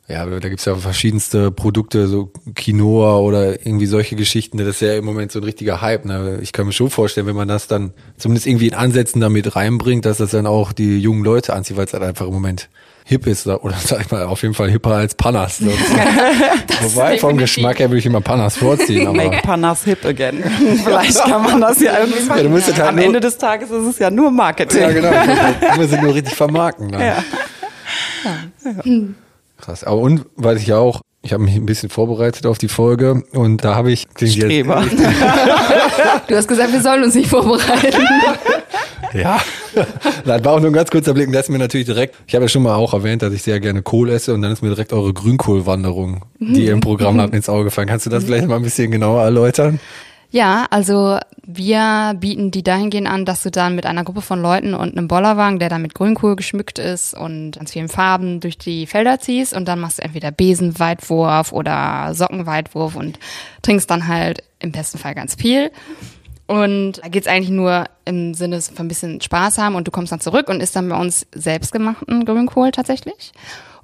[0.10, 4.58] ja, da gibt's ja verschiedenste Produkte, so Quinoa oder irgendwie solche Geschichten.
[4.58, 6.06] Das ist ja im Moment so ein richtiger Hype.
[6.06, 6.40] Ne?
[6.42, 10.06] Ich kann mir schon vorstellen, wenn man das dann zumindest irgendwie in Ansätzen damit reinbringt,
[10.06, 12.70] dass das dann auch die jungen Leute anzieht, weil es halt einfach im Moment
[13.06, 15.62] hip ist oder sag ich mal auf jeden Fall hipper als Panas.
[16.82, 19.08] Wobei vom Geschmack her würde ich immer Panas vorziehen.
[19.08, 20.44] Aber Make Panas hip again.
[20.84, 22.38] Vielleicht kann man das ja irgendwie machen.
[22.38, 22.66] Ja, du ja.
[22.66, 24.82] Halt Am Ende des Tages ist es ja nur Marketing.
[24.82, 25.12] Ja, genau.
[25.12, 26.92] Du musst nur richtig vermarkten.
[26.92, 27.02] Dann.
[27.02, 27.24] Ja.
[28.24, 28.84] ja.
[28.84, 29.16] Hm.
[29.62, 29.84] Krass.
[29.84, 33.24] Aber und weil ich ja auch, ich habe mich ein bisschen vorbereitet auf die Folge
[33.34, 34.86] und da habe ich Streber.
[36.28, 38.02] du hast gesagt, wir sollen uns nicht vorbereiten.
[39.14, 39.40] ja,
[40.24, 41.28] das war auch nur ein ganz kurzer Blick.
[41.28, 43.44] Und das ist mir natürlich direkt, ich habe ja schon mal auch erwähnt, dass ich
[43.44, 47.20] sehr gerne Kohl esse und dann ist mir direkt eure Grünkohlwanderung, die ihr im Programm
[47.20, 47.88] habt, ins Auge gefallen.
[47.90, 49.80] Kannst du das vielleicht mal ein bisschen genauer erläutern?
[50.32, 54.76] Ja, also wir bieten die dahingehend an, dass du dann mit einer Gruppe von Leuten
[54.76, 58.86] und einem Bollerwagen, der dann mit Grünkohl geschmückt ist und ganz vielen Farben durch die
[58.86, 63.18] Felder ziehst und dann machst du entweder Besenweitwurf oder Sockenweitwurf und
[63.64, 65.72] trinkst dann halt im besten Fall ganz viel.
[66.46, 70.12] Und da geht's eigentlich nur im Sinne von ein bisschen Spaß haben und du kommst
[70.12, 73.34] dann zurück und isst dann bei uns selbstgemachten Grünkohl tatsächlich.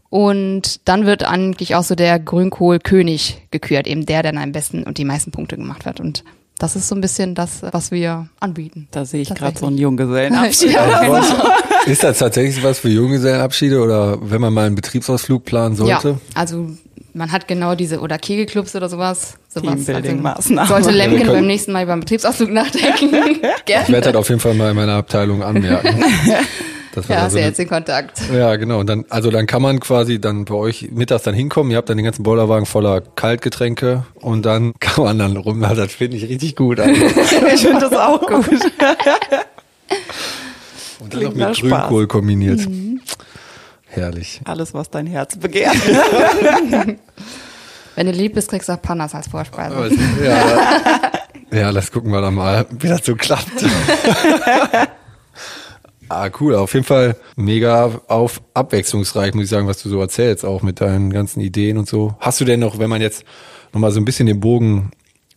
[0.09, 4.97] Und dann wird eigentlich auch so der Grünkohl-König gekürt, eben der, der am besten und
[4.97, 5.99] die meisten Punkte gemacht hat.
[5.99, 6.23] Und
[6.57, 8.87] das ist so ein bisschen das, was wir anbieten.
[8.91, 10.71] Da sehe ich gerade so einen Junggesellenabschied.
[10.73, 11.21] ja, genau.
[11.85, 16.09] Ist das tatsächlich was für Junggesellenabschiede oder wenn man mal einen Betriebsausflug planen sollte?
[16.09, 16.69] Ja, also
[17.13, 19.35] man hat genau diese oder Kegelclubs oder sowas.
[19.47, 20.67] sowas Teambuilding-Maßnahmen.
[20.67, 23.15] sollte Lemken beim nächsten Mal über einen Betriebsausflug nachdenken.
[23.57, 23.87] Ich Gerne.
[23.89, 26.03] werde das auf jeden Fall mal in meiner Abteilung anmerken.
[26.95, 28.21] Das war Ja, hast so ja eine- jetzt den Kontakt.
[28.33, 28.79] Ja, genau.
[28.79, 31.69] Und dann, also dann kann man quasi dann bei euch mittags dann hinkommen.
[31.71, 35.63] Ihr habt dann den ganzen Bollerwagen voller Kaltgetränke und dann kann man dann rum.
[35.63, 36.79] Also Das finde ich richtig gut.
[36.79, 36.93] Also.
[37.53, 38.47] ich finde das auch gut.
[40.99, 41.59] Und dann Klingt noch mit.
[41.71, 42.61] Grünkohl kombiniert.
[43.87, 44.41] Herrlich.
[44.45, 45.75] Alles, was dein Herz begehrt.
[47.95, 49.89] Wenn du lieb bist, kriegst du auch Pandas als Vorspeise.
[50.23, 51.11] Ja,
[51.51, 53.63] ja, das gucken wir dann mal, wie das so klappt.
[56.09, 56.55] Ah, cool.
[56.55, 60.81] Auf jeden Fall mega auf abwechslungsreich, muss ich sagen, was du so erzählst, auch mit
[60.81, 62.15] deinen ganzen Ideen und so.
[62.19, 63.23] Hast du denn noch, wenn man jetzt
[63.73, 64.91] nochmal so ein bisschen den Bogen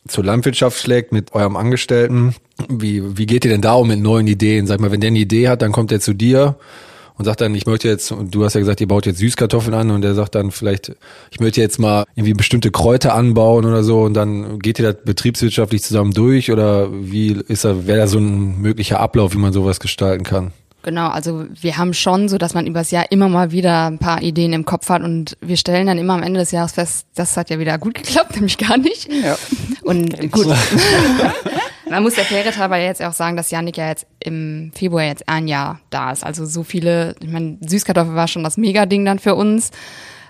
[0.07, 2.35] zur Landwirtschaft schlägt mit eurem Angestellten,
[2.69, 4.67] wie, wie geht ihr denn da um mit neuen Ideen?
[4.67, 6.57] Sag mal, wenn der eine Idee hat, dann kommt er zu dir
[7.19, 9.75] und sagt dann, ich möchte jetzt, und du hast ja gesagt, ihr baut jetzt Süßkartoffeln
[9.75, 10.93] an und der sagt dann vielleicht,
[11.31, 15.03] ich möchte jetzt mal irgendwie bestimmte Kräuter anbauen oder so und dann geht ihr das
[15.05, 19.53] betriebswirtschaftlich zusammen durch oder wie ist da, wäre da so ein möglicher Ablauf, wie man
[19.53, 20.53] sowas gestalten kann?
[20.83, 24.23] Genau, also wir haben schon so, dass man übers Jahr immer mal wieder ein paar
[24.23, 27.37] Ideen im Kopf hat und wir stellen dann immer am Ende des Jahres fest, das
[27.37, 29.13] hat ja wieder gut geklappt, nämlich gar nicht.
[29.13, 29.37] Ja.
[29.83, 30.47] Und gut.
[31.91, 35.29] Man muss der Fairness halber jetzt auch sagen, dass Janik ja jetzt im Februar jetzt
[35.29, 36.25] ein Jahr da ist.
[36.25, 39.71] Also so viele, ich meine, Süßkartoffel war schon das Mega-Ding dann für uns.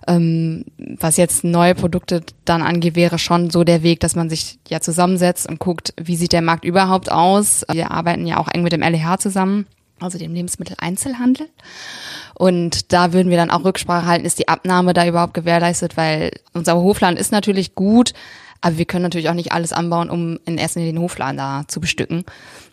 [0.06, 4.58] Ähm, was jetzt neue Produkte dann angeht, wäre schon so der Weg, dass man sich
[4.68, 7.64] ja zusammensetzt und guckt, wie sieht der Markt überhaupt aus.
[7.70, 9.66] Wir arbeiten ja auch eng mit dem LEH zusammen,
[10.00, 11.48] also dem Lebensmitteleinzelhandel.
[12.34, 16.30] Und da würden wir dann auch Rücksprache halten, ist die Abnahme da überhaupt gewährleistet, weil
[16.54, 18.14] unser Hofladen ist natürlich gut,
[18.60, 21.80] aber wir können natürlich auch nicht alles anbauen, um in Linie den Hofladen da zu
[21.80, 22.24] bestücken.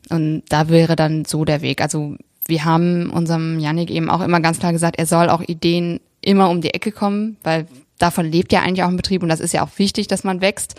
[0.09, 1.81] Und da wäre dann so der Weg.
[1.81, 2.15] Also
[2.47, 6.49] wir haben unserem Yannick eben auch immer ganz klar gesagt, er soll auch Ideen immer
[6.49, 7.67] um die Ecke kommen, weil
[7.97, 10.41] davon lebt ja eigentlich auch ein Betrieb und das ist ja auch wichtig, dass man
[10.41, 10.75] wächst.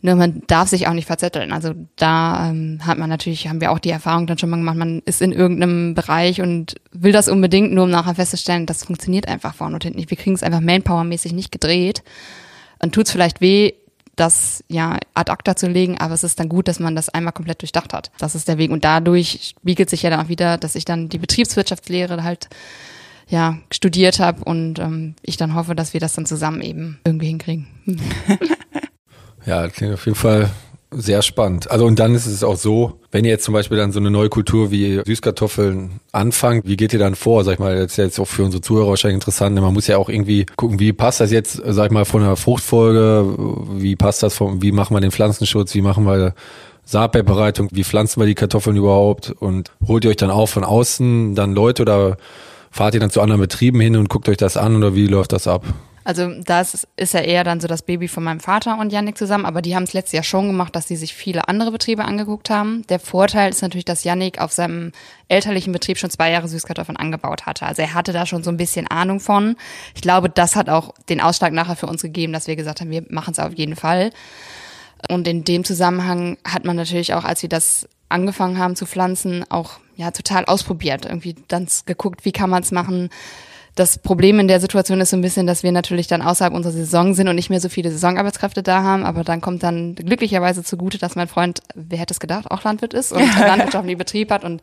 [0.00, 1.52] Nur man darf sich auch nicht verzetteln.
[1.52, 4.76] Also da ähm, hat man natürlich, haben wir auch die Erfahrung dann schon mal gemacht,
[4.76, 9.26] man ist in irgendeinem Bereich und will das unbedingt, nur um nachher festzustellen, das funktioniert
[9.26, 10.10] einfach vorne und hinten nicht.
[10.10, 12.04] Wir kriegen es einfach manpowermäßig nicht gedreht.
[12.78, 13.72] Dann tut's vielleicht weh,
[14.20, 17.32] das ja ad acta zu legen, aber es ist dann gut, dass man das einmal
[17.32, 18.10] komplett durchdacht hat.
[18.18, 18.70] Das ist der Weg.
[18.70, 22.48] Und dadurch spiegelt sich ja dann auch wieder, dass ich dann die Betriebswirtschaftslehre halt
[23.28, 27.26] ja studiert habe und ähm, ich dann hoffe, dass wir das dann zusammen eben irgendwie
[27.26, 27.66] hinkriegen.
[29.46, 30.50] Ja, klingt auf jeden Fall
[30.90, 31.70] sehr spannend.
[31.70, 34.10] Also und dann ist es auch so, wenn ihr jetzt zum Beispiel dann so eine
[34.10, 37.44] neue Kultur wie Süßkartoffeln anfangt, wie geht ihr dann vor?
[37.44, 39.56] Sag ich mal, das ist ja jetzt auch für unsere Zuhörer wahrscheinlich interessant.
[39.56, 42.22] denn Man muss ja auch irgendwie gucken, wie passt das jetzt, sag ich mal, von
[42.22, 43.34] der Fruchtfolge,
[43.76, 46.34] wie passt das vom, wie machen wir den Pflanzenschutz, wie machen wir
[46.84, 51.34] Saatbearbeitung, wie pflanzen wir die Kartoffeln überhaupt und holt ihr euch dann auch von außen
[51.34, 52.16] dann Leute oder
[52.70, 55.32] fahrt ihr dann zu anderen Betrieben hin und guckt euch das an oder wie läuft
[55.32, 55.64] das ab?
[56.04, 59.44] Also das ist ja eher dann so das Baby von meinem Vater und Yannick zusammen,
[59.44, 62.50] aber die haben es letztes Jahr schon gemacht, dass sie sich viele andere Betriebe angeguckt
[62.50, 62.86] haben.
[62.88, 64.92] Der Vorteil ist natürlich, dass Yannick auf seinem
[65.28, 67.66] elterlichen Betrieb schon zwei Jahre Süßkartoffeln angebaut hatte.
[67.66, 69.56] Also er hatte da schon so ein bisschen Ahnung von.
[69.94, 72.90] Ich glaube, das hat auch den Ausschlag nachher für uns gegeben, dass wir gesagt haben,
[72.90, 74.10] wir machen es auf jeden Fall.
[75.08, 79.44] Und in dem Zusammenhang hat man natürlich auch, als wir das angefangen haben zu pflanzen,
[79.50, 81.04] auch ja total ausprobiert.
[81.04, 83.10] Irgendwie dann geguckt, wie kann man es machen.
[83.78, 86.72] Das Problem in der Situation ist so ein bisschen, dass wir natürlich dann außerhalb unserer
[86.72, 89.04] Saison sind und nicht mehr so viele Saisonarbeitskräfte da haben.
[89.04, 92.92] Aber dann kommt dann glücklicherweise zugute, dass mein Freund, wer hätte es gedacht, auch Landwirt
[92.92, 94.62] ist und landwirtschaftlichen Betrieb hat und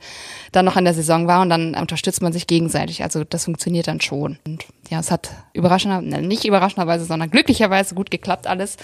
[0.51, 3.03] dann noch in der Saison war und dann unterstützt man sich gegenseitig.
[3.03, 4.37] Also das funktioniert dann schon.
[4.45, 8.75] Und ja, es hat überraschender, ne, nicht überraschenderweise, sondern glücklicherweise gut geklappt alles,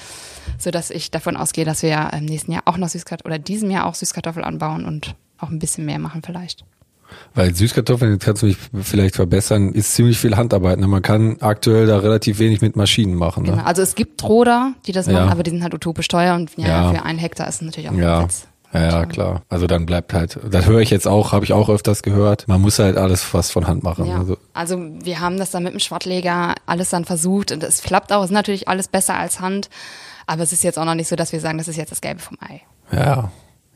[0.58, 3.70] so dass ich davon ausgehe, dass wir im nächsten Jahr auch noch Süßkartoffel oder diesem
[3.70, 6.64] Jahr auch Süßkartoffel anbauen und auch ein bisschen mehr machen vielleicht.
[7.34, 10.80] Weil Süßkartoffeln, jetzt kannst du mich vielleicht verbessern, ist ziemlich viel Handarbeit.
[10.80, 10.88] Ne?
[10.88, 13.44] Man kann aktuell da relativ wenig mit Maschinen machen.
[13.44, 13.52] Ne?
[13.52, 13.64] Genau.
[13.64, 15.14] Also es gibt Roder, die das Ja.
[15.14, 16.94] machen, aber die sind halt utopisch teuer und ja, Ja.
[16.94, 18.24] für einen Hektar ist es natürlich auch Ja.
[18.24, 18.48] Witz.
[18.74, 19.42] Ja, ja, klar.
[19.50, 22.48] Also dann bleibt halt, das höre ich jetzt auch, habe ich auch öfters gehört.
[22.48, 24.06] Man muss halt alles was von Hand machen.
[24.06, 24.20] Ja.
[24.20, 28.14] Also, Also wir haben das dann mit dem Schwattleger alles dann versucht und es klappt
[28.14, 29.70] auch, es ist natürlich alles besser als Hand,
[30.26, 32.00] aber es ist jetzt auch noch nicht so, dass wir sagen, das ist jetzt das
[32.00, 32.62] Gelbe vom Ei.
[32.96, 33.30] ja.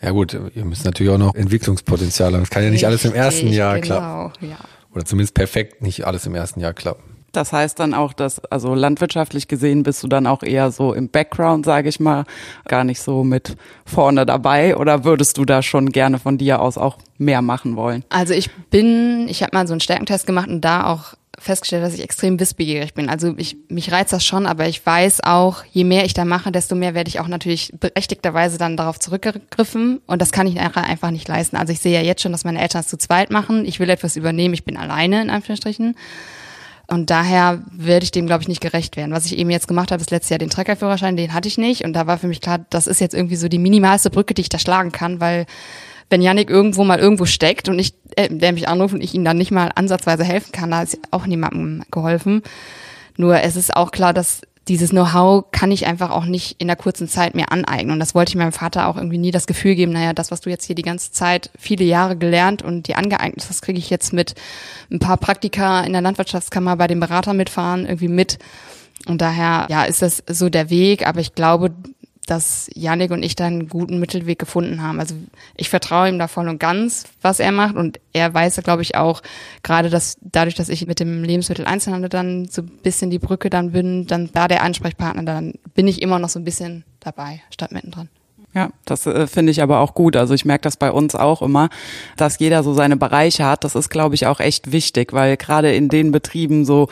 [0.05, 2.43] Ja gut, ihr müsst natürlich auch noch Entwicklungspotenzial haben.
[2.43, 4.49] Es kann ja nicht alles im ersten Richtig, Jahr genau, klappen.
[4.49, 4.57] Ja.
[4.93, 7.15] Oder zumindest perfekt nicht alles im ersten Jahr klappen.
[7.31, 11.09] Das heißt dann auch, dass, also landwirtschaftlich gesehen bist du dann auch eher so im
[11.09, 12.25] Background, sage ich mal,
[12.67, 16.77] gar nicht so mit vorne dabei oder würdest du da schon gerne von dir aus
[16.77, 18.05] auch mehr machen wollen?
[18.09, 21.93] Also ich bin, ich habe mal so einen Stärkentest gemacht und da auch festgestellt, dass
[21.93, 23.09] ich extrem wissbegierig bin.
[23.09, 26.51] Also ich, mich reizt das schon, aber ich weiß auch, je mehr ich da mache,
[26.51, 31.11] desto mehr werde ich auch natürlich berechtigterweise dann darauf zurückgegriffen und das kann ich einfach
[31.11, 31.57] nicht leisten.
[31.57, 33.65] Also ich sehe ja jetzt schon, dass meine Eltern es zu zweit machen.
[33.65, 35.95] Ich will etwas übernehmen, ich bin alleine in Anführungsstrichen.
[36.87, 39.11] Und daher werde ich dem, glaube ich, nicht gerecht werden.
[39.11, 41.83] Was ich eben jetzt gemacht habe, ist letztes Jahr den Treckerführerschein, den hatte ich nicht.
[41.83, 44.43] Und da war für mich klar, das ist jetzt irgendwie so die minimalste Brücke, die
[44.43, 45.47] ich da schlagen kann, weil
[46.09, 49.25] wenn Yannick irgendwo mal irgendwo steckt und ich, äh, der mich anruft und ich ihm
[49.25, 52.43] dann nicht mal ansatzweise helfen kann, da ist auch niemandem geholfen.
[53.17, 56.75] Nur es ist auch klar, dass dieses Know-how kann ich einfach auch nicht in der
[56.75, 57.91] kurzen Zeit mir aneignen.
[57.91, 60.41] Und das wollte ich meinem Vater auch irgendwie nie das Gefühl geben, naja, das, was
[60.41, 63.91] du jetzt hier die ganze Zeit viele Jahre gelernt und dir angeeignet hast, kriege ich
[63.91, 64.33] jetzt mit
[64.91, 68.39] ein paar Praktika in der Landwirtschaftskammer bei dem Berater mitfahren, irgendwie mit.
[69.05, 71.07] Und daher, ja, ist das so der Weg.
[71.07, 71.71] Aber ich glaube,
[72.25, 74.99] dass Janik und ich da einen guten Mittelweg gefunden haben.
[74.99, 75.15] Also
[75.55, 78.95] ich vertraue ihm da voll und ganz, was er macht und er weiß, glaube ich,
[78.95, 79.21] auch
[79.63, 83.71] gerade, dass dadurch, dass ich mit dem Lebensmitteleinzelhandel dann so ein bisschen die Brücke dann
[83.71, 87.71] bin, dann da der Ansprechpartner, dann bin ich immer noch so ein bisschen dabei, statt
[87.71, 88.09] mittendrin.
[88.55, 90.15] Ja, das äh, finde ich aber auch gut.
[90.15, 91.67] Also ich merke das bei uns auch immer,
[92.15, 93.65] dass jeder so seine Bereiche hat.
[93.65, 96.87] Das ist, glaube ich, auch echt wichtig, weil gerade in den Betrieben so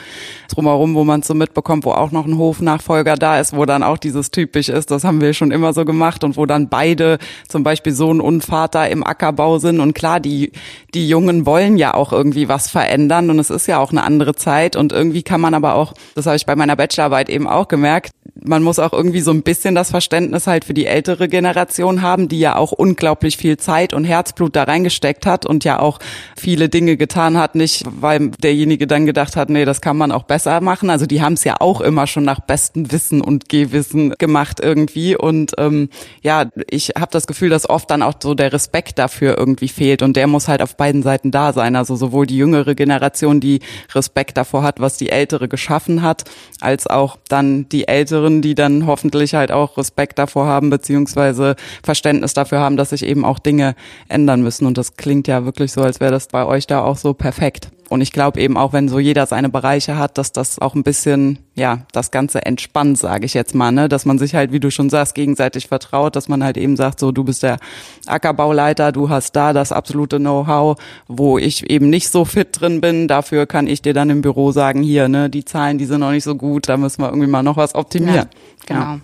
[0.54, 3.98] drumherum, wo man so mitbekommt, wo auch noch ein Hofnachfolger da ist, wo dann auch
[3.98, 7.64] dieses typisch ist, das haben wir schon immer so gemacht und wo dann beide zum
[7.64, 9.80] Beispiel Sohn und Vater im Ackerbau sind.
[9.80, 10.52] Und klar, die,
[10.94, 14.36] die Jungen wollen ja auch irgendwie was verändern und es ist ja auch eine andere
[14.36, 17.70] Zeit und irgendwie kann man aber auch, das habe ich bei meiner Bachelorarbeit eben auch
[17.70, 18.12] gemerkt,
[18.46, 22.28] man muss auch irgendwie so ein bisschen das Verständnis halt für die ältere Generation haben,
[22.28, 26.00] die ja auch unglaublich viel Zeit und Herzblut da reingesteckt hat und ja auch
[26.38, 30.24] viele Dinge getan hat, nicht weil derjenige dann gedacht hat, nee, das kann man auch
[30.24, 30.90] besser machen.
[30.90, 35.16] Also die haben es ja auch immer schon nach bestem Wissen und Gehwissen gemacht irgendwie.
[35.16, 35.90] Und ähm,
[36.22, 40.02] ja, ich habe das Gefühl, dass oft dann auch so der Respekt dafür irgendwie fehlt
[40.02, 41.76] und der muss halt auf beiden Seiten da sein.
[41.76, 43.60] Also sowohl die jüngere Generation, die
[43.94, 46.24] Respekt davor hat, was die ältere geschaffen hat,
[46.60, 51.56] als auch dann die ältere Älteren, die dann hoffentlich halt auch Respekt davor haben, beziehungsweise
[51.84, 53.76] Verständnis dafür haben, dass sich eben auch Dinge
[54.10, 54.66] ändern müssen.
[54.66, 57.70] Und das klingt ja wirklich so, als wäre das bei euch da auch so perfekt.
[57.90, 60.84] Und ich glaube eben auch, wenn so jeder seine Bereiche hat, dass das auch ein
[60.84, 63.90] bisschen, ja, das Ganze entspannt, sage ich jetzt mal, ne?
[63.90, 67.00] Dass man sich halt, wie du schon sagst, gegenseitig vertraut, dass man halt eben sagt,
[67.00, 67.60] so, du bist der
[68.06, 73.08] Ackerbauleiter, du hast da das absolute Know-how, wo ich eben nicht so fit drin bin.
[73.08, 76.12] Dafür kann ich dir dann im Büro sagen, hier, ne, die Zahlen, die sind noch
[76.12, 78.16] nicht so gut, da müssen wir irgendwie mal noch was optimieren.
[78.16, 78.26] Ja,
[78.66, 78.80] genau.
[78.82, 79.00] Ja.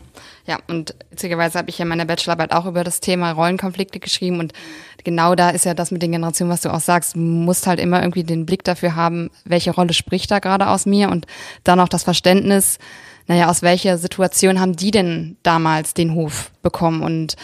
[0.50, 4.54] Ja, und witzigerweise habe ich ja meine Bachelorarbeit auch über das Thema Rollenkonflikte geschrieben und
[5.04, 7.16] genau da ist ja das mit den Generationen, was du auch sagst.
[7.16, 11.10] Musst halt immer irgendwie den Blick dafür haben, welche Rolle spricht da gerade aus mir
[11.10, 11.26] und
[11.64, 12.80] dann auch das Verständnis,
[13.28, 17.04] naja, aus welcher Situation haben die denn damals den Hof bekommen?
[17.04, 17.36] Und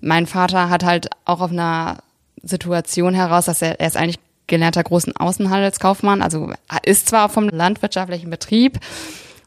[0.00, 1.98] mein Vater hat halt auch auf einer
[2.42, 6.50] Situation heraus, dass er, er ist eigentlich gelernter großen Außenhandelskaufmann, also
[6.84, 8.78] ist zwar vom landwirtschaftlichen Betrieb,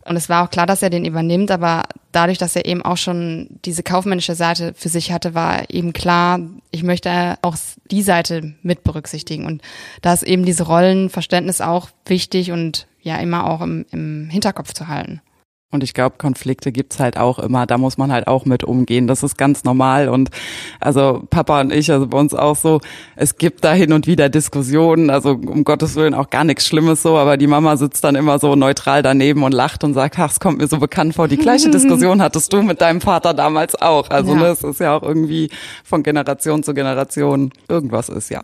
[0.08, 2.98] und es war auch klar, dass er den übernimmt, aber dadurch, dass er eben auch
[2.98, 6.39] schon diese kaufmännische Seite für sich hatte, war eben klar,
[6.72, 7.56] ich möchte auch
[7.91, 9.46] die Seite mit berücksichtigen.
[9.46, 9.62] Und
[10.02, 14.88] da ist eben diese Rollenverständnis auch wichtig und ja immer auch im, im Hinterkopf zu
[14.88, 15.22] halten.
[15.69, 17.65] Und ich glaube, Konflikte gibt's halt auch immer.
[17.65, 19.06] Da muss man halt auch mit umgehen.
[19.06, 20.08] Das ist ganz normal.
[20.08, 20.30] Und
[20.80, 22.80] also Papa und ich, also bei uns auch so,
[23.17, 25.10] es gibt da hin und wieder Diskussionen.
[25.10, 27.17] Also um Gottes Willen auch gar nichts Schlimmes so.
[27.17, 30.39] Aber die Mama sitzt dann immer so neutral daneben und lacht und sagt, ach, es
[30.39, 31.27] kommt mir so bekannt vor.
[31.27, 34.10] Die gleiche Diskussion hattest du mit deinem Vater damals auch.
[34.10, 34.39] Also ja.
[34.39, 35.49] ne, es ist ja auch irgendwie
[35.84, 38.41] von Generation zu Generation irgendwas ist, ja.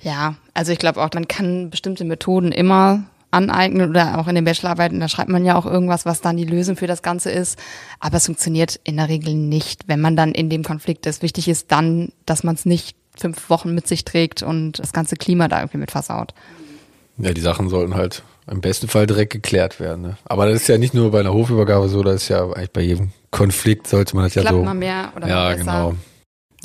[0.00, 3.04] Ja, also ich glaube auch, man kann bestimmte Methoden immer
[3.36, 6.44] aneignen oder auch in den Bachelorarbeiten, da schreibt man ja auch irgendwas, was dann die
[6.44, 7.58] Lösung für das Ganze ist.
[8.00, 11.22] Aber es funktioniert in der Regel nicht, wenn man dann in dem Konflikt ist.
[11.22, 15.16] Wichtig ist dann, dass man es nicht fünf Wochen mit sich trägt und das ganze
[15.16, 16.34] Klima da irgendwie mit versaut.
[17.18, 20.02] Ja, die Sachen sollten halt im besten Fall direkt geklärt werden.
[20.02, 20.16] Ne?
[20.24, 22.82] Aber das ist ja nicht nur bei einer Hofübergabe so, das ist ja eigentlich bei
[22.82, 24.62] jedem Konflikt sollte man das Klappt ja so.
[24.62, 25.58] Mal mehr oder ja, besser.
[25.60, 25.94] genau.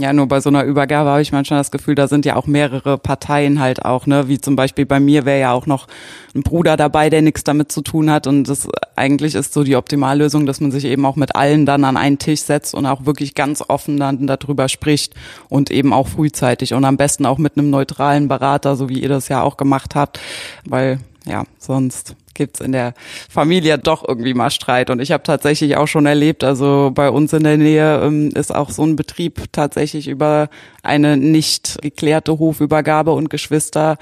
[0.01, 2.47] Ja, nur bei so einer Übergabe habe ich manchmal das Gefühl, da sind ja auch
[2.47, 4.27] mehrere Parteien halt auch, ne?
[4.27, 5.85] Wie zum Beispiel bei mir wäre ja auch noch
[6.33, 8.25] ein Bruder dabei, der nichts damit zu tun hat.
[8.25, 11.83] Und das eigentlich ist so die Optimallösung, dass man sich eben auch mit allen dann
[11.83, 15.13] an einen Tisch setzt und auch wirklich ganz offen dann darüber spricht
[15.49, 19.09] und eben auch frühzeitig und am besten auch mit einem neutralen Berater, so wie ihr
[19.09, 20.19] das ja auch gemacht habt,
[20.65, 22.93] weil ja, sonst gibt's in der
[23.29, 24.89] Familie doch irgendwie mal Streit.
[24.89, 28.53] Und ich habe tatsächlich auch schon erlebt, also bei uns in der Nähe ähm, ist
[28.53, 30.49] auch so ein Betrieb tatsächlich über
[30.81, 33.97] eine nicht geklärte Hofübergabe und Geschwister,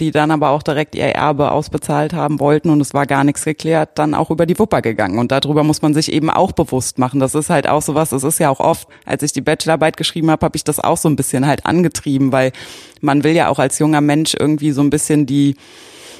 [0.00, 3.44] die dann aber auch direkt ihr Erbe ausbezahlt haben wollten und es war gar nichts
[3.44, 5.18] geklärt, dann auch über die Wupper gegangen.
[5.18, 7.20] Und darüber muss man sich eben auch bewusst machen.
[7.20, 10.30] Das ist halt auch sowas, es ist ja auch oft, als ich die Bachelorarbeit geschrieben
[10.30, 12.50] habe, habe ich das auch so ein bisschen halt angetrieben, weil
[13.00, 15.54] man will ja auch als junger Mensch irgendwie so ein bisschen die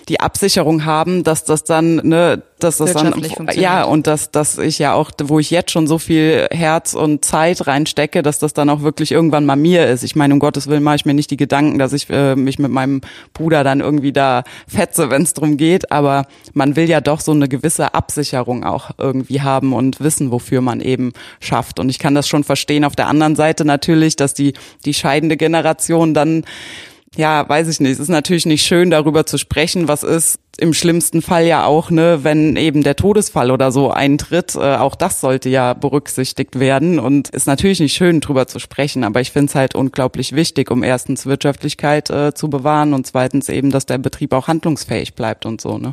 [0.08, 3.14] die Absicherung haben, dass das dann, ne, dass das dann,
[3.54, 7.24] ja, und dass, dass ich ja auch, wo ich jetzt schon so viel Herz und
[7.24, 10.02] Zeit reinstecke, dass das dann auch wirklich irgendwann mal mir ist.
[10.02, 12.58] Ich meine, um Gottes Willen mache ich mir nicht die Gedanken, dass ich äh, mich
[12.58, 13.00] mit meinem
[13.32, 17.32] Bruder dann irgendwie da fetze, wenn es drum geht, aber man will ja doch so
[17.32, 21.78] eine gewisse Absicherung auch irgendwie haben und wissen, wofür man eben schafft.
[21.78, 22.84] Und ich kann das schon verstehen.
[22.84, 26.44] Auf der anderen Seite natürlich, dass die, die scheidende Generation dann
[27.16, 27.92] ja, weiß ich nicht.
[27.92, 31.90] Es ist natürlich nicht schön, darüber zu sprechen, was ist im schlimmsten Fall ja auch,
[31.90, 34.54] ne, wenn eben der Todesfall oder so eintritt.
[34.54, 39.04] Äh, auch das sollte ja berücksichtigt werden und ist natürlich nicht schön, drüber zu sprechen.
[39.04, 43.48] Aber ich finde es halt unglaublich wichtig, um erstens Wirtschaftlichkeit äh, zu bewahren und zweitens
[43.48, 45.78] eben, dass der Betrieb auch handlungsfähig bleibt und so.
[45.78, 45.90] Ne.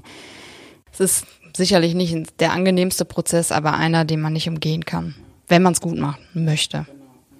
[0.94, 5.16] Es ist sicherlich nicht der angenehmste Prozess, aber einer, den man nicht umgehen kann,
[5.48, 6.86] wenn man es gut machen möchte.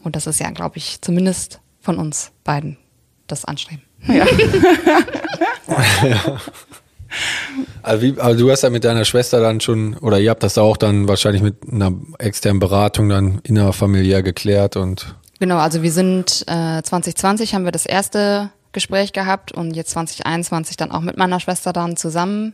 [0.04, 2.78] Und das ist ja, glaube ich, zumindest von uns beiden
[3.32, 3.84] das anstreben.
[4.08, 4.26] Ja.
[6.04, 6.42] ja.
[7.84, 10.58] Also, wie, also, du hast ja mit deiner Schwester dann schon, oder ihr habt das
[10.58, 15.16] auch dann wahrscheinlich mit einer externen Beratung dann innerfamiliär geklärt und.
[15.40, 20.78] Genau, also wir sind äh, 2020 haben wir das erste Gespräch gehabt und jetzt 2021
[20.78, 22.54] dann auch mit meiner Schwester dann zusammen.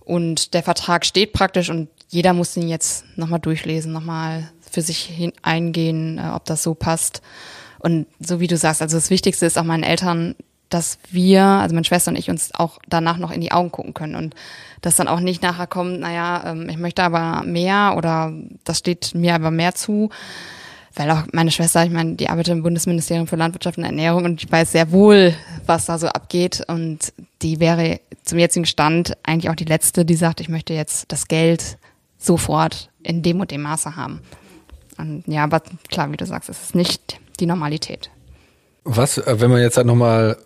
[0.00, 4.98] Und der Vertrag steht praktisch und jeder muss ihn jetzt nochmal durchlesen, nochmal für sich
[4.98, 7.22] hin eingehen, äh, ob das so passt.
[7.82, 10.34] Und so wie du sagst, also das Wichtigste ist auch meinen Eltern,
[10.70, 13.92] dass wir, also meine Schwester und ich, uns auch danach noch in die Augen gucken
[13.92, 14.34] können und
[14.80, 18.32] dass dann auch nicht nachher kommt, naja, ähm, ich möchte aber mehr oder
[18.64, 20.10] das steht mir aber mehr zu.
[20.94, 24.42] Weil auch meine Schwester, ich meine, die arbeitet im Bundesministerium für Landwirtschaft und Ernährung und
[24.42, 26.62] ich weiß sehr wohl, was da so abgeht.
[26.68, 31.10] Und die wäre zum jetzigen Stand eigentlich auch die letzte, die sagt, ich möchte jetzt
[31.10, 31.78] das Geld
[32.18, 34.20] sofort in dem und dem Maße haben.
[34.98, 38.10] Und ja, aber klar, wie du sagst, es ist nicht die Normalität.
[38.84, 40.38] Was, äh, wenn man jetzt halt nochmal,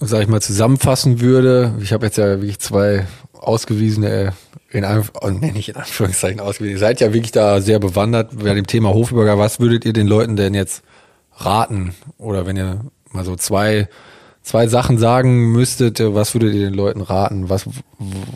[0.00, 4.32] sag ich mal, zusammenfassen würde, ich habe jetzt ja wirklich zwei ausgewiesene,
[4.70, 8.38] in einem, oh, nee, nicht in Anführungszeichen ausgewiesen, ihr seid ja wirklich da sehr bewandert
[8.38, 9.40] bei dem Thema Hofübergabe.
[9.40, 10.82] Was würdet ihr den Leuten denn jetzt
[11.34, 11.94] raten?
[12.18, 13.88] Oder wenn ihr mal so zwei,
[14.42, 17.50] zwei Sachen sagen müsstet, was würdet ihr den Leuten raten?
[17.50, 17.68] Was,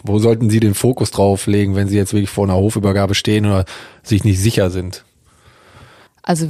[0.03, 3.47] wo sollten sie den Fokus drauf legen, wenn sie jetzt wirklich vor einer Hofübergabe stehen
[3.47, 3.65] oder
[4.03, 5.05] sich nicht sicher sind?
[6.23, 6.49] Also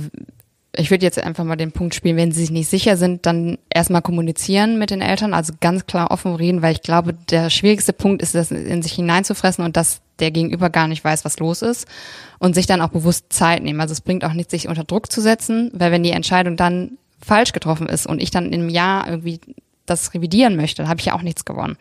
[0.76, 3.58] ich würde jetzt einfach mal den Punkt spielen, wenn sie sich nicht sicher sind, dann
[3.70, 7.92] erstmal kommunizieren mit den Eltern, also ganz klar offen reden, weil ich glaube, der schwierigste
[7.92, 11.62] Punkt ist, das in sich hineinzufressen und dass der Gegenüber gar nicht weiß, was los
[11.62, 11.86] ist
[12.38, 13.80] und sich dann auch bewusst Zeit nehmen.
[13.80, 16.98] Also es bringt auch nichts, sich unter Druck zu setzen, weil wenn die Entscheidung dann
[17.20, 19.40] falsch getroffen ist und ich dann im Jahr irgendwie
[19.86, 21.76] das revidieren möchte, dann habe ich ja auch nichts gewonnen.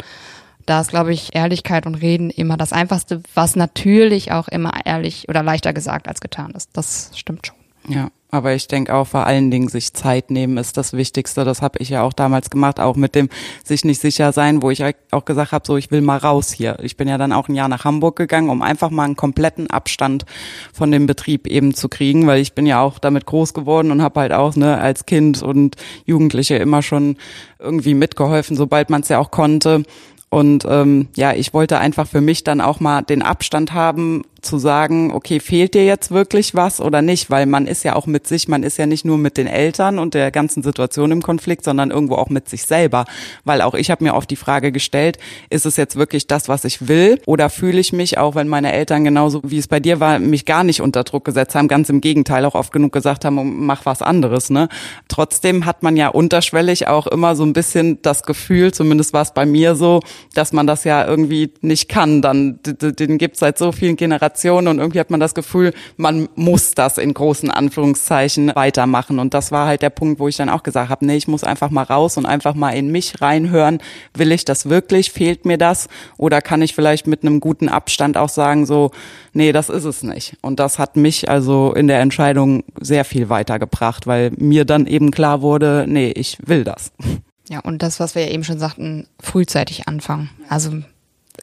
[0.66, 5.30] Da ist, glaube ich, Ehrlichkeit und Reden immer das Einfachste, was natürlich auch immer ehrlich
[5.30, 6.72] oder leichter gesagt als getan ist.
[6.74, 7.56] Das stimmt schon.
[7.88, 11.46] Ja, aber ich denke auch vor allen Dingen sich Zeit nehmen ist das Wichtigste.
[11.46, 13.30] Das habe ich ja auch damals gemacht, auch mit dem
[13.64, 16.78] sich nicht sicher sein, wo ich auch gesagt habe, so ich will mal raus hier.
[16.82, 19.70] Ich bin ja dann auch ein Jahr nach Hamburg gegangen, um einfach mal einen kompletten
[19.70, 20.26] Abstand
[20.74, 24.02] von dem Betrieb eben zu kriegen, weil ich bin ja auch damit groß geworden und
[24.02, 27.18] habe halt auch ne als Kind und Jugendliche immer schon
[27.60, 29.84] irgendwie mitgeholfen, sobald man es ja auch konnte.
[30.30, 34.58] Und ähm, ja, ich wollte einfach für mich dann auch mal den Abstand haben, zu
[34.58, 37.30] sagen, okay, fehlt dir jetzt wirklich was oder nicht?
[37.30, 40.00] Weil man ist ja auch mit sich, man ist ja nicht nur mit den Eltern
[40.00, 43.06] und der ganzen Situation im Konflikt, sondern irgendwo auch mit sich selber.
[43.44, 45.18] Weil auch ich habe mir oft die Frage gestellt,
[45.50, 47.20] ist es jetzt wirklich das, was ich will?
[47.26, 50.46] Oder fühle ich mich, auch wenn meine Eltern genauso wie es bei dir war, mich
[50.46, 53.86] gar nicht unter Druck gesetzt haben, ganz im Gegenteil, auch oft genug gesagt haben, mach
[53.86, 54.50] was anderes.
[54.50, 54.70] Ne?
[55.08, 59.34] Trotzdem hat man ja unterschwellig auch immer so ein bisschen das Gefühl, zumindest war es
[59.34, 60.02] bei mir so,
[60.34, 62.22] dass man das ja irgendwie nicht kann.
[62.22, 65.74] Dann den gibt es seit so vielen Generationen Generation und irgendwie hat man das Gefühl,
[65.98, 69.20] man muss das in großen Anführungszeichen weitermachen.
[69.20, 71.44] Und das war halt der Punkt, wo ich dann auch gesagt habe, nee, ich muss
[71.44, 73.80] einfach mal raus und einfach mal in mich reinhören.
[74.14, 75.12] Will ich das wirklich?
[75.12, 75.88] Fehlt mir das?
[76.18, 78.92] Oder kann ich vielleicht mit einem guten Abstand auch sagen, so,
[79.34, 80.38] nee, das ist es nicht.
[80.42, 85.12] Und das hat mich also in der Entscheidung sehr viel weitergebracht, weil mir dann eben
[85.12, 86.92] klar wurde, nee, ich will das.
[87.48, 90.32] Ja, und das, was wir ja eben schon sagten, frühzeitig anfangen.
[90.50, 90.72] Also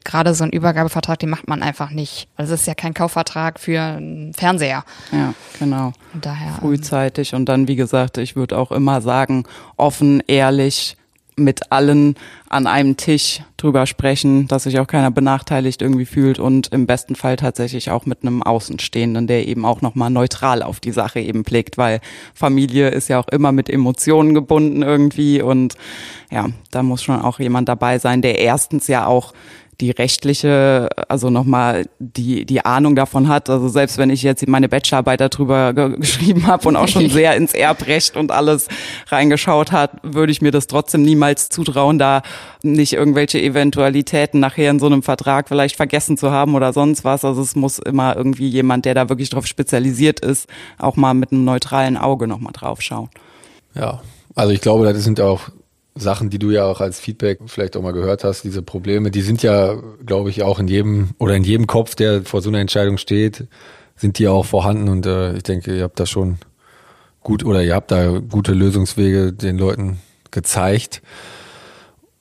[0.03, 2.27] gerade so ein Übergabevertrag, den macht man einfach nicht.
[2.35, 4.83] Also es ist ja kein Kaufvertrag für einen Fernseher.
[5.11, 5.93] Ja, genau.
[6.13, 6.49] Und daher.
[6.49, 9.45] Ähm, Frühzeitig und dann, wie gesagt, ich würde auch immer sagen,
[9.77, 10.97] offen, ehrlich,
[11.35, 12.15] mit allen
[12.49, 17.15] an einem Tisch drüber sprechen, dass sich auch keiner benachteiligt irgendwie fühlt und im besten
[17.15, 21.43] Fall tatsächlich auch mit einem Außenstehenden, der eben auch nochmal neutral auf die Sache eben
[21.43, 21.99] blickt, weil
[22.33, 25.75] Familie ist ja auch immer mit Emotionen gebunden irgendwie und
[26.29, 29.33] ja, da muss schon auch jemand dabei sein, der erstens ja auch
[29.81, 33.49] die rechtliche, also nochmal die, die Ahnung davon hat.
[33.49, 37.35] Also selbst wenn ich jetzt meine Bachelorarbeit darüber ge geschrieben habe und auch schon sehr
[37.35, 38.67] ins Erbrecht und alles
[39.07, 42.21] reingeschaut hat, würde ich mir das trotzdem niemals zutrauen, da
[42.61, 47.25] nicht irgendwelche Eventualitäten nachher in so einem Vertrag vielleicht vergessen zu haben oder sonst was.
[47.25, 50.47] Also es muss immer irgendwie jemand, der da wirklich drauf spezialisiert ist,
[50.77, 53.09] auch mal mit einem neutralen Auge nochmal drauf schauen.
[53.75, 54.01] Ja,
[54.35, 55.49] also ich glaube, das sind auch
[55.95, 59.21] Sachen, die du ja auch als Feedback vielleicht auch mal gehört hast, diese Probleme, die
[59.21, 59.75] sind ja,
[60.05, 63.45] glaube ich, auch in jedem oder in jedem Kopf, der vor so einer Entscheidung steht,
[63.95, 64.89] sind die auch vorhanden.
[64.89, 66.37] Und äh, ich denke, ihr habt da schon
[67.21, 69.99] gut oder ihr habt da gute Lösungswege den Leuten
[70.31, 71.01] gezeigt,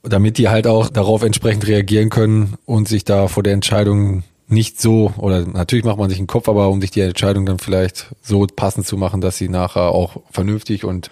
[0.02, 4.80] damit die halt auch darauf entsprechend reagieren können und sich da vor der Entscheidung nicht
[4.80, 8.14] so, oder natürlich macht man sich einen Kopf, aber um sich die Entscheidung dann vielleicht
[8.20, 11.10] so passend zu machen, dass sie nachher auch vernünftig und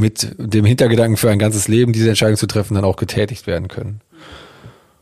[0.00, 3.68] mit dem Hintergedanken für ein ganzes Leben diese Entscheidung zu treffen, dann auch getätigt werden
[3.68, 4.00] können.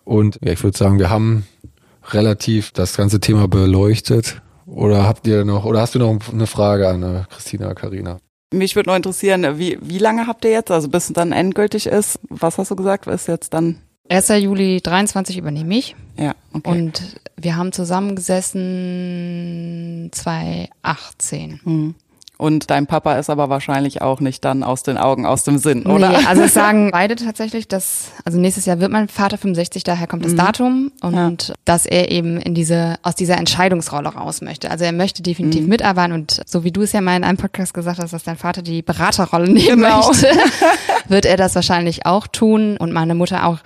[0.04, 1.46] Und ja, ich würde sagen, wir haben
[2.10, 4.42] relativ das ganze Thema beleuchtet.
[4.66, 8.18] Oder habt ihr noch, oder hast du noch eine Frage an äh, Christina, Karina?
[8.52, 11.86] Mich würde noch interessieren, wie, wie lange habt ihr jetzt, also bis es dann endgültig
[11.86, 12.20] ist?
[12.28, 13.78] Was hast du gesagt, ist jetzt dann?
[14.08, 14.28] 1.
[14.28, 15.96] Juli 23 übernehme ich.
[16.16, 16.70] Ja, okay.
[16.70, 21.60] Und wir haben zusammengesessen 2018.
[21.62, 21.94] Hm.
[22.40, 25.86] Und dein Papa ist aber wahrscheinlich auch nicht dann aus den Augen, aus dem Sinn,
[25.86, 26.10] oder?
[26.10, 30.06] Nee, also es sagen beide tatsächlich, dass, also nächstes Jahr wird mein Vater 65, daher
[30.06, 30.36] kommt das mhm.
[30.36, 31.54] Datum und ja.
[31.64, 34.70] dass er eben in diese, aus dieser Entscheidungsrolle raus möchte.
[34.70, 35.68] Also er möchte definitiv mhm.
[35.68, 38.36] mitarbeiten und so wie du es ja mal in einem Podcast gesagt hast, dass dein
[38.36, 40.06] Vater die Beraterrolle nehmen genau.
[40.06, 40.28] möchte,
[41.08, 43.58] wird er das wahrscheinlich auch tun und meine Mutter auch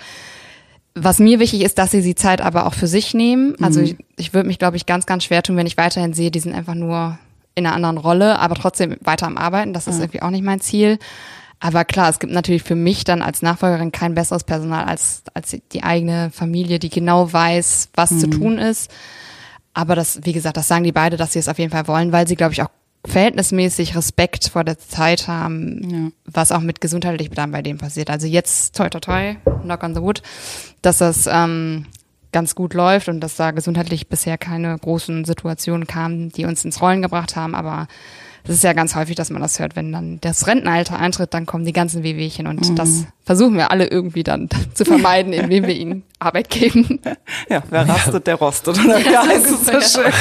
[0.94, 3.54] was mir wichtig ist, dass sie die Zeit aber auch für sich nehmen.
[3.62, 3.86] Also mhm.
[3.86, 6.40] ich, ich würde mich, glaube ich, ganz, ganz schwer tun, wenn ich weiterhin sehe, die
[6.40, 7.18] sind einfach nur
[7.54, 9.72] in einer anderen Rolle, aber trotzdem weiter am Arbeiten.
[9.72, 10.02] Das ist ja.
[10.02, 10.98] irgendwie auch nicht mein Ziel.
[11.60, 15.56] Aber klar, es gibt natürlich für mich dann als Nachfolgerin kein besseres Personal als, als
[15.72, 18.18] die eigene Familie, die genau weiß, was mhm.
[18.18, 18.90] zu tun ist.
[19.72, 22.10] Aber das, wie gesagt, das sagen die beide, dass sie es auf jeden Fall wollen,
[22.10, 22.70] weil sie, glaube ich, auch
[23.04, 26.10] verhältnismäßig Respekt vor der Zeit haben, ja.
[26.24, 28.10] was auch mit gesundheitlich dann bei dem passiert.
[28.10, 30.22] Also jetzt, toi, toi, toi, knock on the wood,
[30.82, 31.86] dass das ähm,
[32.32, 36.80] ganz gut läuft und dass da gesundheitlich bisher keine großen Situationen kamen, die uns ins
[36.80, 37.54] Rollen gebracht haben.
[37.54, 37.86] Aber
[38.44, 41.46] das ist ja ganz häufig, dass man das hört, wenn dann das Rentenalter eintritt, dann
[41.46, 42.74] kommen die ganzen Wehwehchen und mhm.
[42.74, 47.00] das versuchen wir alle irgendwie dann zu vermeiden, indem wir ihnen Arbeit geben.
[47.48, 50.12] Ja, wer rastet, der rostet, oder ja, heißt es so schön?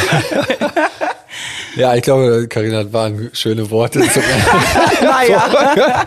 [1.76, 4.00] Ja, ich glaube, Karina waren schöne Worte.
[5.02, 6.06] naja.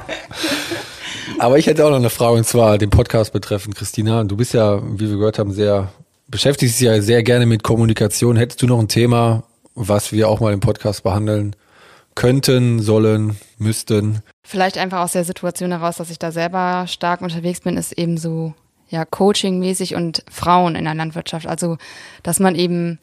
[1.45, 4.25] Aber ich hätte auch noch eine Frage und zwar den Podcast betreffend, Christina.
[4.25, 5.93] Du bist ja, wie wir gehört haben, sehr,
[6.27, 8.39] beschäftigst dich ja sehr gerne mit Kommunikation.
[8.39, 9.43] Hättest du noch ein Thema,
[9.75, 11.55] was wir auch mal im Podcast behandeln
[12.15, 14.23] könnten, sollen, müssten?
[14.43, 18.17] Vielleicht einfach aus der Situation heraus, dass ich da selber stark unterwegs bin, ist eben
[18.17, 18.55] so,
[18.89, 21.47] ja, Coaching-mäßig und Frauen in der Landwirtschaft.
[21.47, 21.77] Also,
[22.23, 22.99] dass man eben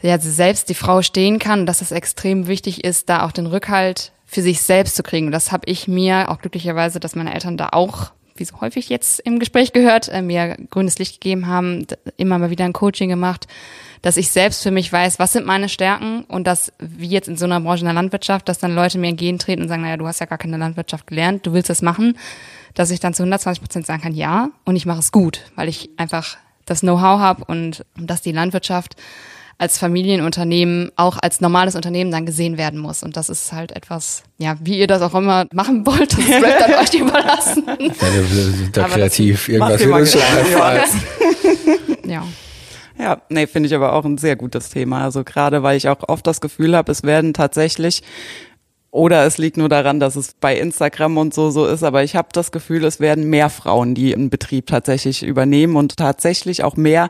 [0.00, 4.12] ja, selbst die Frau stehen kann, dass es extrem wichtig ist, da auch den Rückhalt
[4.34, 5.26] für sich selbst zu kriegen.
[5.26, 8.88] Und das habe ich mir auch glücklicherweise, dass meine Eltern da auch, wie so häufig
[8.88, 13.08] jetzt im Gespräch gehört, äh, mir grünes Licht gegeben haben, immer mal wieder ein Coaching
[13.08, 13.46] gemacht,
[14.02, 17.36] dass ich selbst für mich weiß, was sind meine Stärken und dass, wie jetzt in
[17.36, 20.06] so einer Branche in der Landwirtschaft, dass dann Leute mir entgegentreten und sagen, naja, du
[20.06, 22.18] hast ja gar keine Landwirtschaft gelernt, du willst das machen,
[22.74, 25.68] dass ich dann zu 120 Prozent sagen kann, ja, und ich mache es gut, weil
[25.68, 28.96] ich einfach das Know-how habe und dass die Landwirtschaft
[29.58, 33.02] als Familienunternehmen auch als normales Unternehmen dann gesehen werden muss.
[33.02, 36.60] Und das ist halt etwas, ja, wie ihr das auch immer machen wollt, das bleibt
[36.60, 37.64] dann euch überlassen.
[37.74, 39.48] Ja, wir sind da Aber kreativ.
[39.48, 40.20] Irgendwas wird uns schon
[42.10, 42.24] Ja.
[42.98, 45.02] Ja, nee, finde ich aber auch ein sehr gutes Thema.
[45.02, 48.02] Also gerade weil ich auch oft das Gefühl habe, es werden tatsächlich
[48.94, 52.14] oder es liegt nur daran, dass es bei Instagram und so so ist, aber ich
[52.14, 56.76] habe das Gefühl, es werden mehr Frauen, die einen Betrieb tatsächlich übernehmen und tatsächlich auch
[56.76, 57.08] mehr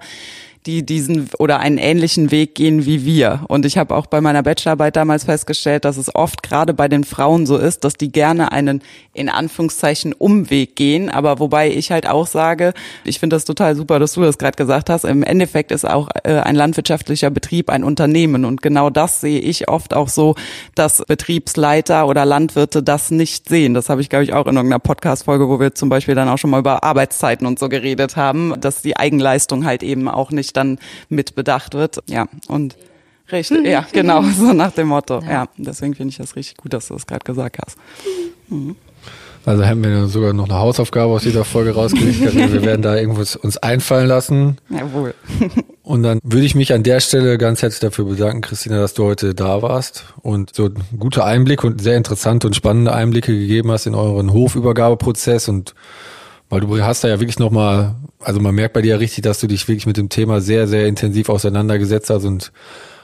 [0.66, 3.44] die diesen oder einen ähnlichen Weg gehen wie wir.
[3.48, 7.04] Und ich habe auch bei meiner Bachelorarbeit damals festgestellt, dass es oft gerade bei den
[7.04, 11.10] Frauen so ist, dass die gerne einen in Anführungszeichen Umweg gehen.
[11.10, 12.72] Aber wobei ich halt auch sage,
[13.04, 15.04] ich finde das total super, dass du das gerade gesagt hast.
[15.04, 18.46] Im Endeffekt ist auch äh, ein landwirtschaftlicher Betrieb ein Unternehmen.
[18.46, 20.34] Und genau das sehe ich oft auch so,
[20.74, 23.74] dass Betriebsleiter oder Landwirte das nicht sehen.
[23.74, 26.38] Das habe ich, glaube ich, auch in irgendeiner Podcast-Folge, wo wir zum Beispiel dann auch
[26.38, 30.53] schon mal über Arbeitszeiten und so geredet haben, dass die Eigenleistung halt eben auch nicht
[30.57, 30.78] dann
[31.09, 31.98] mit bedacht wird.
[32.09, 32.76] Ja, und
[33.30, 35.20] richtig, ja, genau, so nach dem Motto.
[35.20, 37.76] Ja, ja deswegen finde ich das richtig gut, dass du das gerade gesagt hast.
[38.48, 38.76] Mhm.
[39.46, 42.20] Also haben wir sogar noch eine Hausaufgabe aus dieser Folge rausgelegt.
[42.34, 44.57] wir werden da irgendwas uns einfallen lassen.
[44.70, 45.14] Jawohl.
[45.82, 49.05] Und dann würde ich mich an der Stelle ganz herzlich dafür bedanken, Christina, dass du
[49.05, 53.84] heute da warst und so gute Einblicke und sehr interessante und spannende Einblicke gegeben hast
[53.84, 55.74] in euren Hofübergabeprozess und
[56.55, 59.40] Weil du hast da ja wirklich nochmal, also man merkt bei dir ja richtig, dass
[59.40, 62.52] du dich wirklich mit dem Thema sehr, sehr intensiv auseinandergesetzt hast und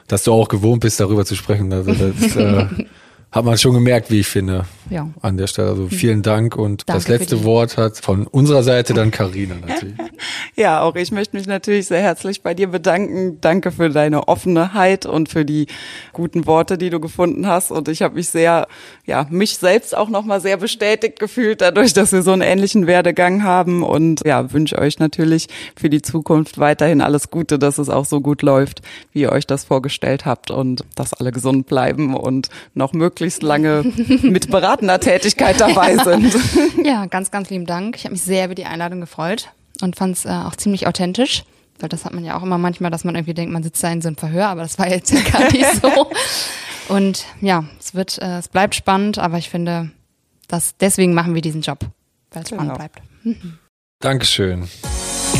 [0.07, 1.73] dass du auch gewohnt bist, darüber zu sprechen.
[1.73, 2.67] Also das, äh,
[3.33, 4.67] hat man schon gemerkt, wie ich finde.
[4.89, 5.11] Ja.
[5.21, 5.71] An der Stelle.
[5.71, 9.97] Also vielen Dank und Danke das letzte Wort hat von unserer Seite dann Karina natürlich.
[10.57, 13.39] Ja, auch ich möchte mich natürlich sehr herzlich bei dir bedanken.
[13.41, 15.67] Danke für deine Offenheit und für die
[16.13, 17.71] guten Worte, die du gefunden hast.
[17.71, 18.67] Und ich habe mich sehr,
[19.07, 23.43] ja, mich selbst auch nochmal sehr bestätigt gefühlt dadurch, dass wir so einen ähnlichen Werdegang
[23.43, 23.83] haben.
[23.83, 28.21] Und ja, wünsche euch natürlich für die Zukunft weiterhin alles Gute, dass es auch so
[28.21, 32.93] gut läuft, wie ihr euch das vorgestellt habt und dass alle gesund bleiben und noch
[32.93, 33.83] möglichst lange
[34.23, 36.35] mit beratender Tätigkeit dabei sind.
[36.85, 37.97] Ja, ganz, ganz lieben Dank.
[37.97, 39.51] Ich habe mich sehr über die Einladung gefreut
[39.83, 41.45] und fand es äh, auch ziemlich authentisch.
[41.79, 43.91] Weil das hat man ja auch immer manchmal, dass man irgendwie denkt, man sitzt da
[43.91, 46.11] in so einem Verhör, aber das war jetzt ja gar nicht so.
[46.95, 49.91] Und ja, es wird, äh, es bleibt spannend, aber ich finde,
[50.49, 51.79] dass deswegen machen wir diesen Job,
[52.33, 52.77] weil es spannend Genau.
[52.77, 53.01] bleibt.
[54.01, 54.69] Dankeschön.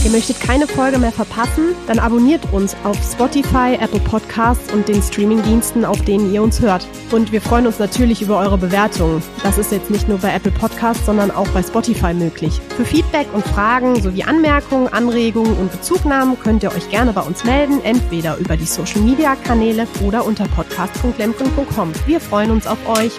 [0.03, 1.75] Ihr möchtet keine Folge mehr verpassen?
[1.87, 6.89] Dann abonniert uns auf Spotify, Apple Podcasts und den Streamingdiensten, auf denen ihr uns hört.
[7.11, 9.23] Und wir freuen uns natürlich über eure Bewertungen.
[9.43, 12.63] Das ist jetzt nicht nur bei Apple Podcasts, sondern auch bei Spotify möglich.
[12.79, 17.45] Für Feedback und Fragen sowie Anmerkungen, Anregungen und Bezugnahmen könnt ihr euch gerne bei uns
[17.45, 21.93] melden, entweder über die Social Media Kanäle oder unter podcast.lemken.com.
[22.07, 23.13] Wir freuen uns auf euch.